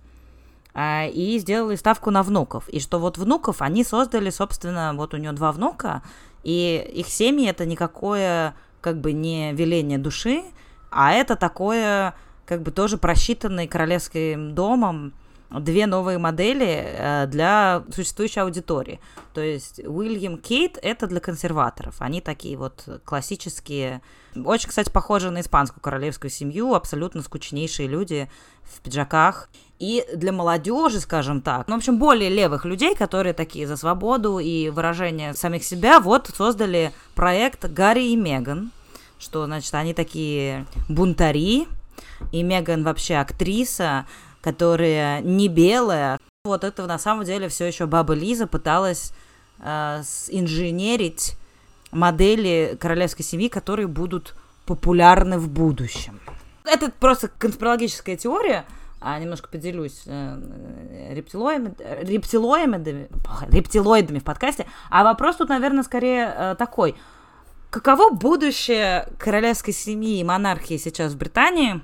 [0.75, 2.69] и сделали ставку на внуков.
[2.69, 6.03] И что вот внуков они создали, собственно, вот у нее два внука,
[6.43, 10.43] и их семьи это никакое как бы не веление души,
[10.91, 12.15] а это такое
[12.47, 15.13] как бы тоже просчитанный королевским домом
[15.51, 19.01] две новые модели э, для существующей аудитории.
[19.35, 21.97] То есть Уильям Кейт это для консерваторов.
[21.99, 24.03] Они такие вот классические,
[24.37, 28.31] очень, кстати, похожи на испанскую королевскую семью, абсолютно скучнейшие люди
[28.63, 29.49] в пиджаках
[29.81, 34.39] и для молодежи, скажем так, ну, в общем, более левых людей, которые такие за свободу
[34.39, 38.71] и выражение самих себя, вот создали проект Гарри и Меган,
[39.19, 41.67] что, значит, они такие бунтари,
[42.33, 44.07] и Меган вообще актриса,
[44.41, 46.19] которая не белая.
[46.45, 49.13] Вот это на самом деле все еще баба Лиза пыталась
[49.59, 51.37] э, инженерить
[51.93, 56.21] модели королевской семьи, которые будут популярны в будущем.
[56.65, 58.65] Это просто конспирологическая теория,
[59.01, 63.09] а немножко поделюсь э, рептилоидами, рептилоидами,
[63.51, 64.67] рептилоидами в подкасте.
[64.91, 66.95] А вопрос тут, наверное, скорее э, такой.
[67.71, 71.81] Каково будущее королевской семьи и монархии сейчас в Британии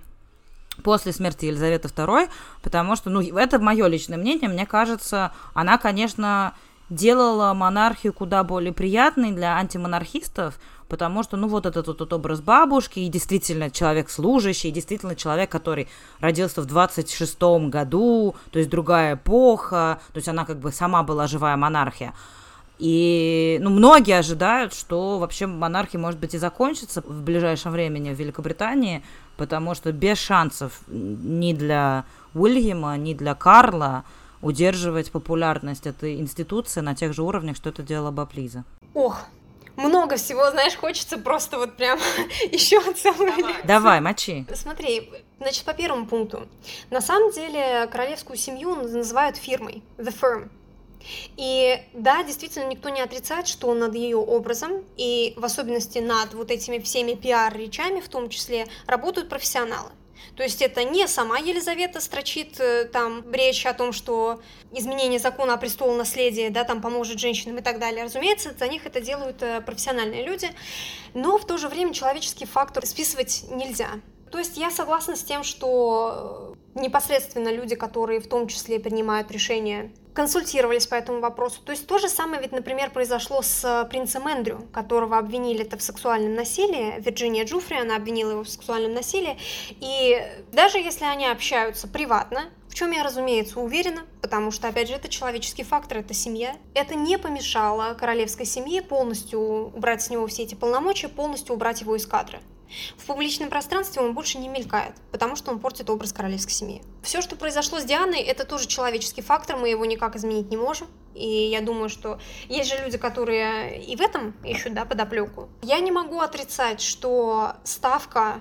[0.83, 2.29] после смерти Елизаветы II?
[2.63, 6.55] Потому что, ну, это мое личное мнение, мне кажется, она, конечно,
[6.91, 10.59] делала монархию куда более приятной для антимонархистов,
[10.89, 15.51] потому что, ну, вот этот вот образ бабушки, и действительно человек служащий, и действительно человек,
[15.51, 15.89] который
[16.21, 21.27] родился в 26-м году, то есть другая эпоха, то есть она как бы сама была
[21.27, 22.15] живая монархия.
[22.79, 28.19] И, ну, многие ожидают, что вообще монархия, может быть, и закончится в ближайшем времени в
[28.19, 29.03] Великобритании,
[29.37, 34.05] потому что без шансов ни для Уильяма, ни для Карла
[34.43, 38.65] удерживать популярность этой институции на тех же уровнях, что это делала Баплиза.
[38.93, 39.23] Ох,
[39.77, 41.99] много всего, знаешь, хочется просто вот прям
[42.53, 44.47] еще целую Давай, Давай мочи.
[44.55, 46.47] Смотри, значит, по первому пункту.
[46.91, 50.49] На самом деле королевскую семью называют фирмой, the firm.
[51.37, 56.51] И да, действительно, никто не отрицает, что над ее образом и в особенности над вот
[56.51, 59.91] этими всеми пиар-речами в том числе работают профессионалы.
[60.35, 64.41] То есть это не сама Елизавета строчит э, там речь о том, что
[64.73, 68.05] изменение закона о престолонаследии, да, там поможет женщинам и так далее.
[68.05, 70.51] Разумеется, за них это делают э, профессиональные люди,
[71.15, 73.89] но в то же время человеческий фактор списывать нельзя.
[74.31, 79.91] То есть я согласна с тем, что непосредственно люди, которые в том числе принимают решения
[80.17, 81.61] консультировались по этому вопросу.
[81.63, 85.77] То есть то же самое ведь, например, произошло с э, принцем Эндрю, которого обвинили это
[85.77, 86.95] в сексуальном насилии.
[87.01, 89.37] Вирджиния Джуфри, она обвинила его в сексуальном насилии.
[89.79, 90.19] И
[90.53, 95.09] даже если они общаются приватно, в чем я, разумеется, уверена, потому что, опять же, это
[95.09, 96.57] человеческий фактор, это семья.
[96.75, 101.95] Это не помешало королевской семье полностью убрать с него все эти полномочия, полностью убрать его
[101.95, 102.41] из кадра.
[102.97, 106.83] В публичном пространстве он больше не мелькает, потому что он портит образ королевской семьи.
[107.03, 110.89] Все, что произошло с Дианой, это тоже человеческий фактор, мы его никак изменить не можем.
[111.15, 115.49] И я думаю, что есть же люди, которые и в этом ищут да, подоплеку.
[115.63, 118.41] Я не могу отрицать, что ставка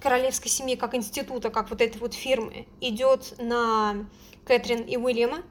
[0.00, 4.06] королевской семьи как института, как вот этой вот фирмы, идет на
[4.46, 5.42] Кэтрин и Уильяма,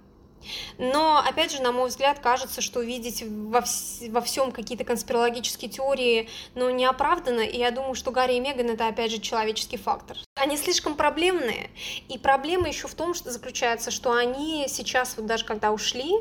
[0.78, 5.70] но, опять же, на мой взгляд, кажется, что видеть во, вс- во всем какие-то конспирологические
[5.70, 9.78] теории, ну, не оправданно, и я думаю, что Гарри и Меган— это, опять же, человеческий
[9.78, 10.18] фактор.
[10.36, 11.70] Они слишком проблемные,
[12.08, 16.12] и проблема еще в том, что заключается, что они сейчас, вот даже когда ушли,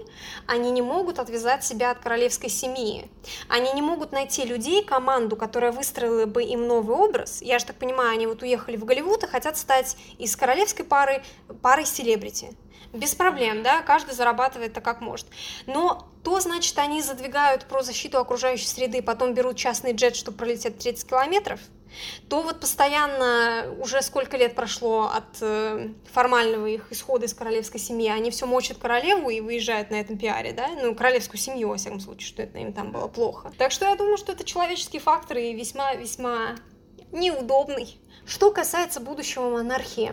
[0.46, 3.08] они не могут отвязать себя от королевской семьи.
[3.48, 7.42] Они не могут найти людей, команду, которая выстроила бы им новый образ.
[7.42, 11.22] Я же так понимаю, они вот уехали в Голливуд и хотят стать из королевской пары
[11.62, 12.50] парой селебрити
[12.92, 15.26] без проблем, да, каждый каждый зарабатывает-то как может.
[15.66, 20.78] Но то, значит, они задвигают про защиту окружающей среды, потом берут частный джет, чтобы пролететь
[20.78, 21.60] 30 километров,
[22.28, 28.08] то вот постоянно, уже сколько лет прошло от э, формального их исхода из королевской семьи,
[28.08, 32.00] они все мочат королеву и выезжают на этом пиаре, да, ну, королевскую семью, во всяком
[32.00, 33.52] случае, что это им там было плохо.
[33.58, 36.56] Так что я думаю, что это человеческий фактор и весьма-весьма
[37.10, 37.98] неудобный.
[38.26, 40.12] Что касается будущего монархии,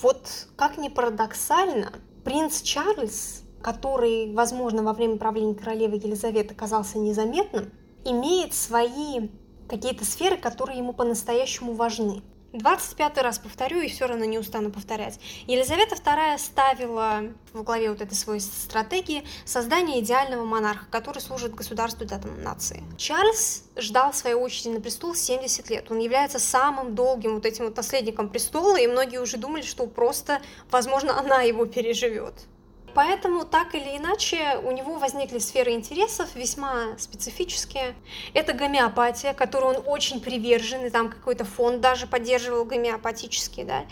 [0.00, 1.92] вот как ни парадоксально,
[2.24, 7.72] принц Чарльз, который, возможно, во время правления королевы Елизаветы казался незаметным,
[8.04, 9.28] имеет свои
[9.68, 12.22] какие-то сферы, которые ему по-настоящему важны.
[12.52, 15.18] 25 раз повторю и все равно не устану повторять.
[15.46, 17.22] Елизавета II ставила
[17.52, 22.82] в главе вот этой своей стратегии создание идеального монарха, который служит государству для нации.
[22.98, 25.90] Чарльз ждал своей очереди на престол 70 лет.
[25.90, 30.42] Он является самым долгим вот этим вот наследником престола, и многие уже думали, что просто,
[30.70, 32.34] возможно, она его переживет.
[32.94, 37.94] Поэтому так или иначе у него возникли сферы интересов весьма специфические.
[38.34, 43.86] Это гомеопатия, которую он очень привержен, и там какой-то фонд даже поддерживал гомеопатический, да.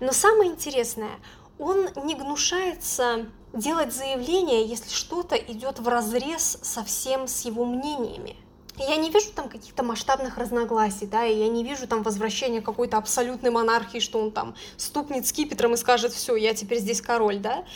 [0.00, 1.12] Но самое интересное,
[1.58, 8.36] он не гнушается делать заявление, если что-то идет в разрез совсем с его мнениями.
[8.78, 12.96] Я не вижу там каких-то масштабных разногласий, да, и я не вижу там возвращения какой-то
[12.96, 17.66] абсолютной монархии, что он там стукнет скипетром и скажет, все, я теперь здесь король, да.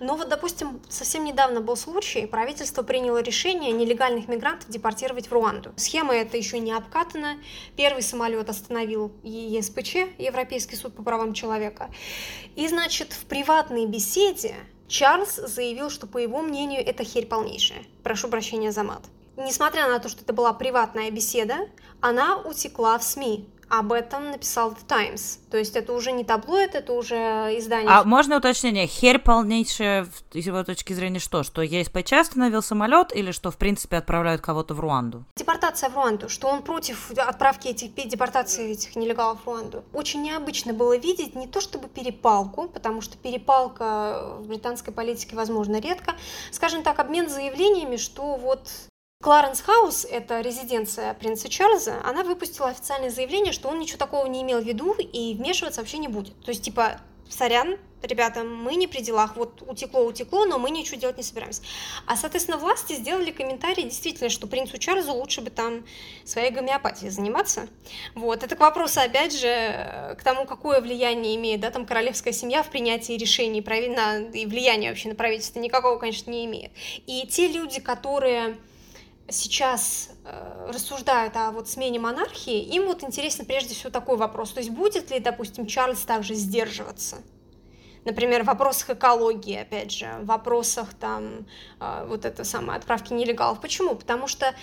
[0.00, 5.74] Но вот, допустим, совсем недавно был случай, правительство приняло решение нелегальных мигрантов депортировать в Руанду.
[5.76, 7.36] Схема эта еще не обкатана.
[7.76, 11.90] Первый самолет остановил ЕСПЧ, Европейский суд по правам человека.
[12.54, 14.54] И, значит, в приватной беседе
[14.88, 17.84] Чарльз заявил, что, по его мнению, это херь полнейшая.
[18.02, 19.02] Прошу прощения за мат
[19.36, 21.68] несмотря на то, что это была приватная беседа,
[22.00, 23.48] она утекла в СМИ.
[23.68, 25.40] Об этом написал The Times.
[25.50, 27.16] То есть это уже не таблоид, это уже
[27.58, 27.90] издание.
[27.90, 28.86] А можно уточнение?
[28.86, 31.42] Херь полнейшая с его точки зрения что?
[31.42, 35.24] Что ЕСПЧ остановил самолет или что, в принципе, отправляют кого-то в Руанду?
[35.34, 36.28] Депортация в Руанду.
[36.28, 39.82] Что он против отправки этих, депортации этих нелегалов в Руанду.
[39.92, 45.80] Очень необычно было видеть не то чтобы перепалку, потому что перепалка в британской политике возможно
[45.80, 46.14] редко.
[46.52, 48.68] Скажем так, обмен заявлениями, что вот
[49.26, 54.42] Кларенс Хаус, это резиденция принца Чарльза, она выпустила официальное заявление, что он ничего такого не
[54.42, 56.40] имел в виду и вмешиваться вообще не будет.
[56.44, 61.00] То есть, типа, сорян, ребята, мы не при делах, вот утекло, утекло, но мы ничего
[61.00, 61.60] делать не собираемся.
[62.06, 65.84] А, соответственно, власти сделали комментарий, действительно, что принцу Чарльзу лучше бы там
[66.24, 67.66] своей гомеопатией заниматься.
[68.14, 72.62] Вот, это к вопросу, опять же, к тому, какое влияние имеет, да, там, королевская семья
[72.62, 76.70] в принятии решений, на, и влияние вообще на правительство никакого, конечно, не имеет.
[77.08, 78.56] И те люди, которые
[79.28, 84.60] сейчас э, рассуждают о вот смене монархии, им вот интересен прежде всего такой вопрос, то
[84.60, 87.16] есть будет ли, допустим, Чарльз также сдерживаться?
[88.04, 91.46] Например, в вопросах экологии, опять же, в вопросах там
[91.80, 93.60] э, вот это самое отправки нелегалов.
[93.60, 93.96] Почему?
[93.96, 94.54] Потому что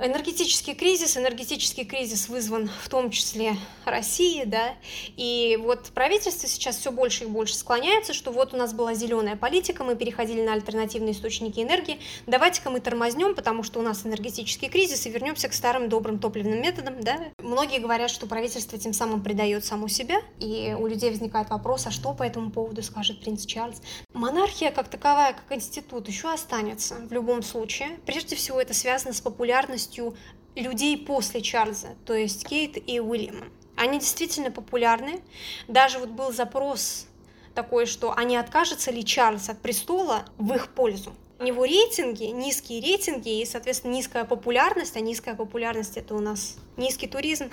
[0.00, 4.74] энергетический кризис, энергетический кризис вызван в том числе Россией, да,
[5.16, 9.36] и вот правительство сейчас все больше и больше склоняется, что вот у нас была зеленая
[9.36, 14.68] политика, мы переходили на альтернативные источники энергии, давайте-ка мы тормознем, потому что у нас энергетический
[14.68, 17.18] кризис, и вернемся к старым добрым топливным методам, да.
[17.38, 21.90] Многие говорят, что правительство тем самым предает саму себя, и у людей возникает вопрос, а
[21.90, 23.82] что по этому поводу скажет принц Чарльз?
[24.14, 27.98] Монархия как таковая, как институт, еще останется в любом случае.
[28.06, 30.14] Прежде всего, это связано с популярностью популярностью
[30.56, 33.46] людей после Чарльза, то есть Кейт и Уильяма.
[33.76, 35.20] Они действительно популярны.
[35.68, 37.06] Даже вот был запрос
[37.54, 41.12] такой, что они а откажется ли Чарльз от престола в их пользу.
[41.38, 46.56] У него рейтинги, низкие рейтинги и, соответственно, низкая популярность, а низкая популярность это у нас
[46.76, 47.50] низкий туризм,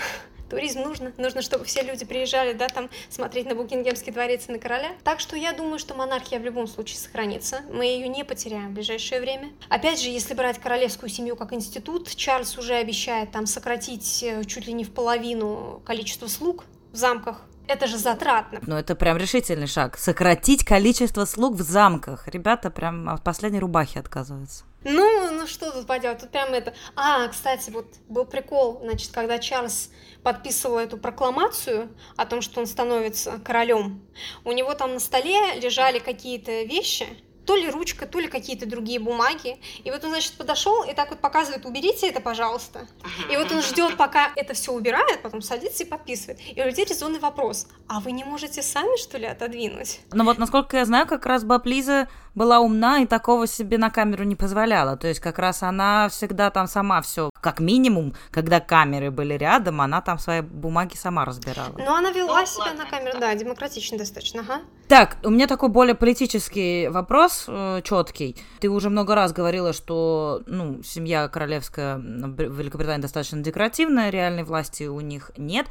[0.49, 4.59] туризм нужно, нужно, чтобы все люди приезжали, да, там смотреть на Букингемский дворец и на
[4.59, 4.91] короля.
[5.03, 8.73] Так что я думаю, что монархия в любом случае сохранится, мы ее не потеряем в
[8.73, 9.49] ближайшее время.
[9.69, 14.67] Опять же, если брать королевскую семью как институт, Чарльз уже обещает там сократить э, чуть
[14.67, 18.59] ли не в половину количество слуг в замках, это же затратно.
[18.65, 19.97] Ну, это прям решительный шаг.
[19.97, 22.27] Сократить количество слуг в замках.
[22.27, 24.63] Ребята прям от последней рубахи отказываются.
[24.89, 26.73] Ну, ну что тут поделать, тут прям это...
[26.95, 29.91] А, кстати, вот был прикол, значит, когда Чарльз
[30.23, 34.07] подписывал эту прокламацию о том, что он становится королем,
[34.45, 37.05] у него там на столе лежали какие-то вещи,
[37.47, 39.57] то ли ручка, то ли какие-то другие бумаги.
[39.83, 42.88] И вот он, значит, подошел и так вот показывает, уберите это, пожалуйста.
[43.31, 46.39] И вот он ждет, пока это все убирает, потом садится и подписывает.
[46.55, 50.01] И у людей резонный вопрос, а вы не можете сами, что ли, отодвинуть?
[50.11, 53.89] Ну вот, насколько я знаю, как раз Баб Лиза была умна и такого себе на
[53.89, 54.95] камеру не позволяла.
[54.95, 59.81] То есть как раз она всегда там сама все, как минимум, когда камеры были рядом,
[59.81, 61.73] она там свои бумаги сама разбирала.
[61.75, 64.61] Ну, она вела себя на камеру, да, демократично достаточно, ага.
[64.88, 68.38] Так, у меня такой более политический вопрос, э, четкий.
[68.59, 74.83] Ты уже много раз говорила, что ну, семья королевская в Великобритании достаточно декоративная, реальной власти
[74.83, 75.65] у них нет.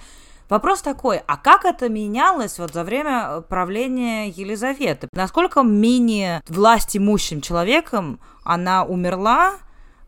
[0.49, 5.09] Вопрос такой, а как это менялось вот за время правления Елизаветы?
[5.13, 9.55] Насколько менее власть имущим человеком она умерла,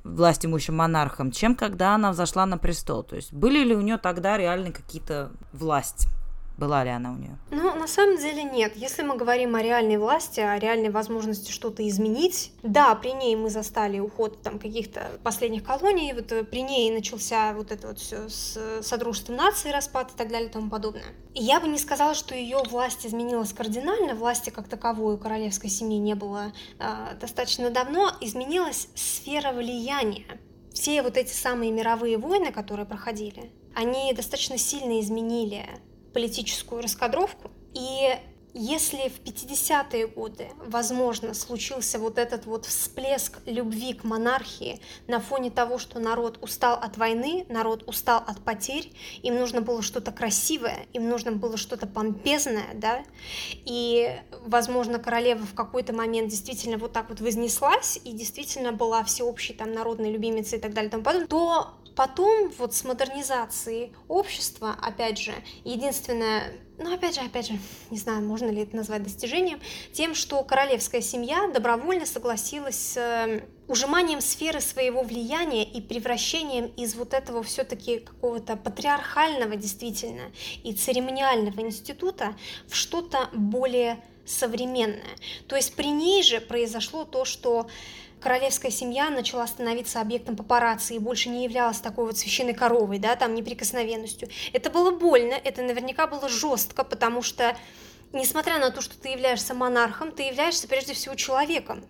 [0.04, 3.02] власть имущим монархом, чем когда она взошла на престол?
[3.02, 6.08] То есть были ли у нее тогда реально какие-то власти?
[6.58, 7.38] Была ли она у нее?
[7.52, 8.72] Ну, на самом деле нет.
[8.74, 13.48] Если мы говорим о реальной власти, о реальной возможности что-то изменить, да, при ней мы
[13.48, 18.28] застали уход там каких-то последних колоний, вот э, при ней начался вот это вот все
[18.28, 21.04] с Содружеством нации, распад и так далее и тому подобное.
[21.32, 25.70] И я бы не сказала, что ее власть изменилась кардинально, власти как таковой у королевской
[25.70, 30.26] семьи не было э, достаточно давно, изменилась сфера влияния.
[30.72, 35.64] Все вот эти самые мировые войны, которые проходили, они достаточно сильно изменили
[36.12, 37.50] политическую раскадровку.
[37.74, 38.16] И
[38.54, 45.50] если в 50-е годы, возможно, случился вот этот вот всплеск любви к монархии на фоне
[45.50, 48.92] того, что народ устал от войны, народ устал от потерь,
[49.22, 53.04] им нужно было что-то красивое, им нужно было что-то помпезное, да,
[53.64, 59.52] и, возможно, королева в какой-то момент действительно вот так вот вознеслась и действительно была всеобщей
[59.52, 64.76] там народной любимицей и так далее и тому подобное, то Потом вот с модернизацией общества,
[64.80, 65.32] опять же,
[65.64, 67.58] единственное, ну опять же, опять же,
[67.90, 69.60] не знаю, можно ли это назвать достижением,
[69.92, 76.94] тем, что королевская семья добровольно согласилась с э, ужиманием сферы своего влияния и превращением из
[76.94, 80.30] вот этого все-таки какого-то патриархального действительно
[80.62, 82.36] и церемониального института
[82.68, 85.16] в что-то более современное.
[85.48, 87.66] То есть при ней же произошло то, что
[88.20, 93.16] королевская семья начала становиться объектом папарацци и больше не являлась такой вот священной коровой, да,
[93.16, 94.28] там неприкосновенностью.
[94.52, 97.56] Это было больно, это наверняка было жестко, потому что,
[98.12, 101.84] несмотря на то, что ты являешься монархом, ты являешься прежде всего человеком.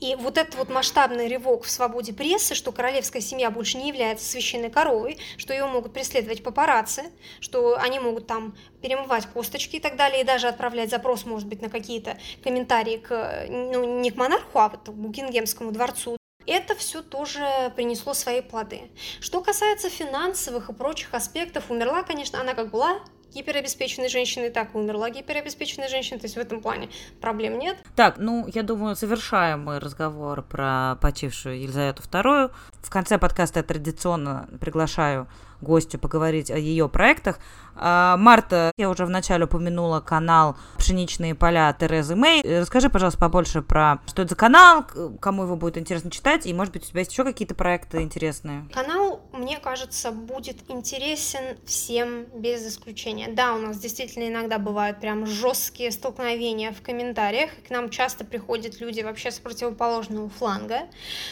[0.00, 4.24] И вот этот вот масштабный рывок в свободе прессы, что королевская семья больше не является
[4.24, 7.04] священной коровой, что ее могут преследовать папарацци,
[7.40, 11.62] что они могут там перемывать косточки и так далее, и даже отправлять запрос, может быть,
[11.62, 16.16] на какие-то комментарии к, ну, не к монарху, а вот к Букингемскому дворцу,
[16.46, 18.90] это все тоже принесло свои плоды.
[19.20, 23.00] Что касается финансовых и прочих аспектов, умерла, конечно, она как была
[23.34, 26.88] гиперобеспеченной женщины, так и умерла гиперобеспеченная женщина, то есть в этом плане
[27.20, 27.76] проблем нет.
[27.96, 32.50] Так, ну, я думаю, завершаем мой разговор про почившую Елизавету II.
[32.82, 35.28] В конце подкаста я традиционно приглашаю
[35.64, 37.40] гостю поговорить о ее проектах.
[37.76, 42.42] А, Марта, я уже вначале упомянула канал «Пшеничные поля» Терезы Мэй.
[42.60, 44.84] Расскажи, пожалуйста, побольше про что это за канал,
[45.20, 48.68] кому его будет интересно читать, и, может быть, у тебя есть еще какие-то проекты интересные?
[48.72, 53.28] Канал, мне кажется, будет интересен всем без исключения.
[53.28, 58.80] Да, у нас действительно иногда бывают прям жесткие столкновения в комментариях, к нам часто приходят
[58.80, 60.82] люди вообще с противоположного фланга,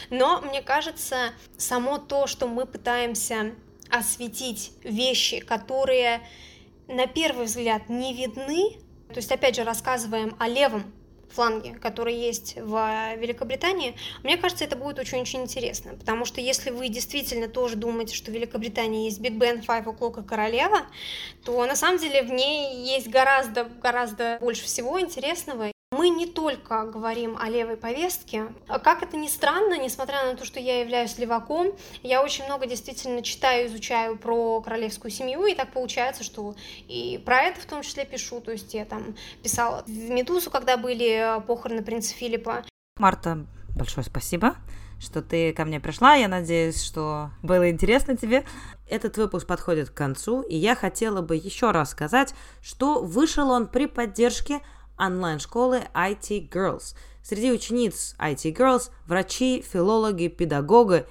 [0.09, 3.53] но мне кажется, само то, что мы пытаемся
[3.93, 6.21] осветить вещи, которые
[6.87, 8.77] на первый взгляд не видны.
[9.09, 10.91] То есть, опять же, рассказываем о левом
[11.29, 16.89] фланге, который есть в Великобритании, мне кажется, это будет очень-очень интересно, потому что если вы
[16.89, 20.81] действительно тоже думаете, что в Великобритании есть Биг Бен, Five O'Clock и Королева,
[21.43, 27.37] то на самом деле в ней есть гораздо-гораздо больше всего интересного, мы не только говорим
[27.39, 28.47] о левой повестке.
[28.67, 31.71] Как это ни странно, несмотря на то, что я являюсь леваком,
[32.01, 36.55] я очень много действительно читаю, изучаю про королевскую семью, и так получается, что
[36.87, 38.41] и про это в том числе пишу.
[38.41, 42.65] То есть я там писала в «Медузу», когда были похороны принца Филиппа.
[42.97, 44.55] Марта, большое спасибо
[45.03, 46.15] что ты ко мне пришла.
[46.15, 48.45] Я надеюсь, что было интересно тебе.
[48.87, 53.67] Этот выпуск подходит к концу, и я хотела бы еще раз сказать, что вышел он
[53.67, 54.61] при поддержке
[54.97, 56.95] онлайн-школы IT Girls.
[57.21, 61.05] Среди учениц IT Girls врачи, филологи, педагоги,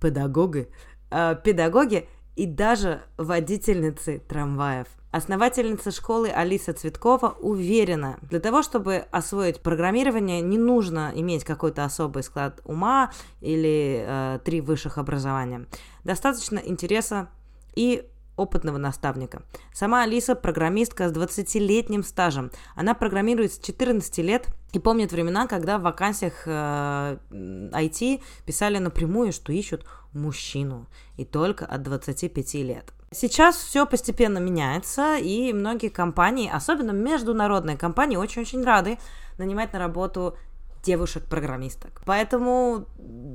[0.00, 0.68] педагоги,
[1.10, 4.86] э, педагоги и даже водительницы трамваев.
[5.10, 12.22] Основательница школы Алиса Цветкова уверена, для того, чтобы освоить программирование, не нужно иметь какой-то особый
[12.22, 13.10] склад ума
[13.40, 15.66] или э, три высших образования.
[16.04, 17.28] Достаточно интереса
[17.74, 18.06] и
[18.36, 19.42] опытного наставника.
[19.72, 22.50] Сама Алиса программистка с 20-летним стажем.
[22.74, 29.32] Она программирует с 14 лет и помнит времена, когда в вакансиях э, IT писали напрямую,
[29.32, 32.92] что ищут мужчину и только от 25 лет.
[33.12, 38.98] Сейчас все постепенно меняется, и многие компании, особенно международные компании, очень-очень рады
[39.38, 40.36] нанимать на работу
[40.82, 42.02] девушек-программисток.
[42.04, 42.86] Поэтому,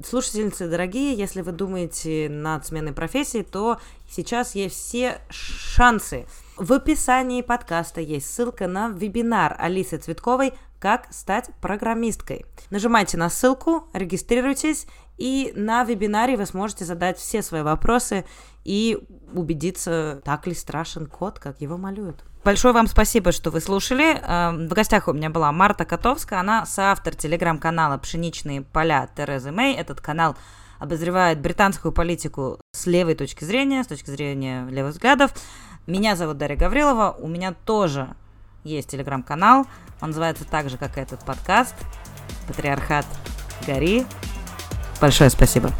[0.05, 3.79] слушательницы дорогие, если вы думаете над сменой профессии, то
[4.09, 6.25] сейчас есть все шансы
[6.57, 12.45] В описании подкаста есть ссылка на вебинар Алисы Цветковой «Как стать программисткой».
[12.69, 14.87] Нажимайте на ссылку, регистрируйтесь,
[15.17, 18.25] и на вебинаре вы сможете задать все свои вопросы
[18.63, 18.97] и
[19.33, 22.23] убедиться, так ли страшен код, как его малюют.
[22.43, 24.19] Большое вам спасибо, что вы слушали.
[24.19, 29.75] Эм, в гостях у меня была Марта Котовская, она соавтор телеграм-канала «Пшеничные поля» Терезы Мэй.
[29.75, 30.35] Этот канал
[30.79, 35.31] обозревает британскую политику с левой точки зрения, с точки зрения левых взглядов.
[35.85, 38.15] Меня зовут Дарья Гаврилова, у меня тоже
[38.63, 39.67] есть телеграм-канал,
[40.01, 41.75] он называется так же, как и этот подкаст
[42.47, 43.05] «Патриархат
[43.67, 44.03] Гори».
[44.99, 45.71] Большое спасибо.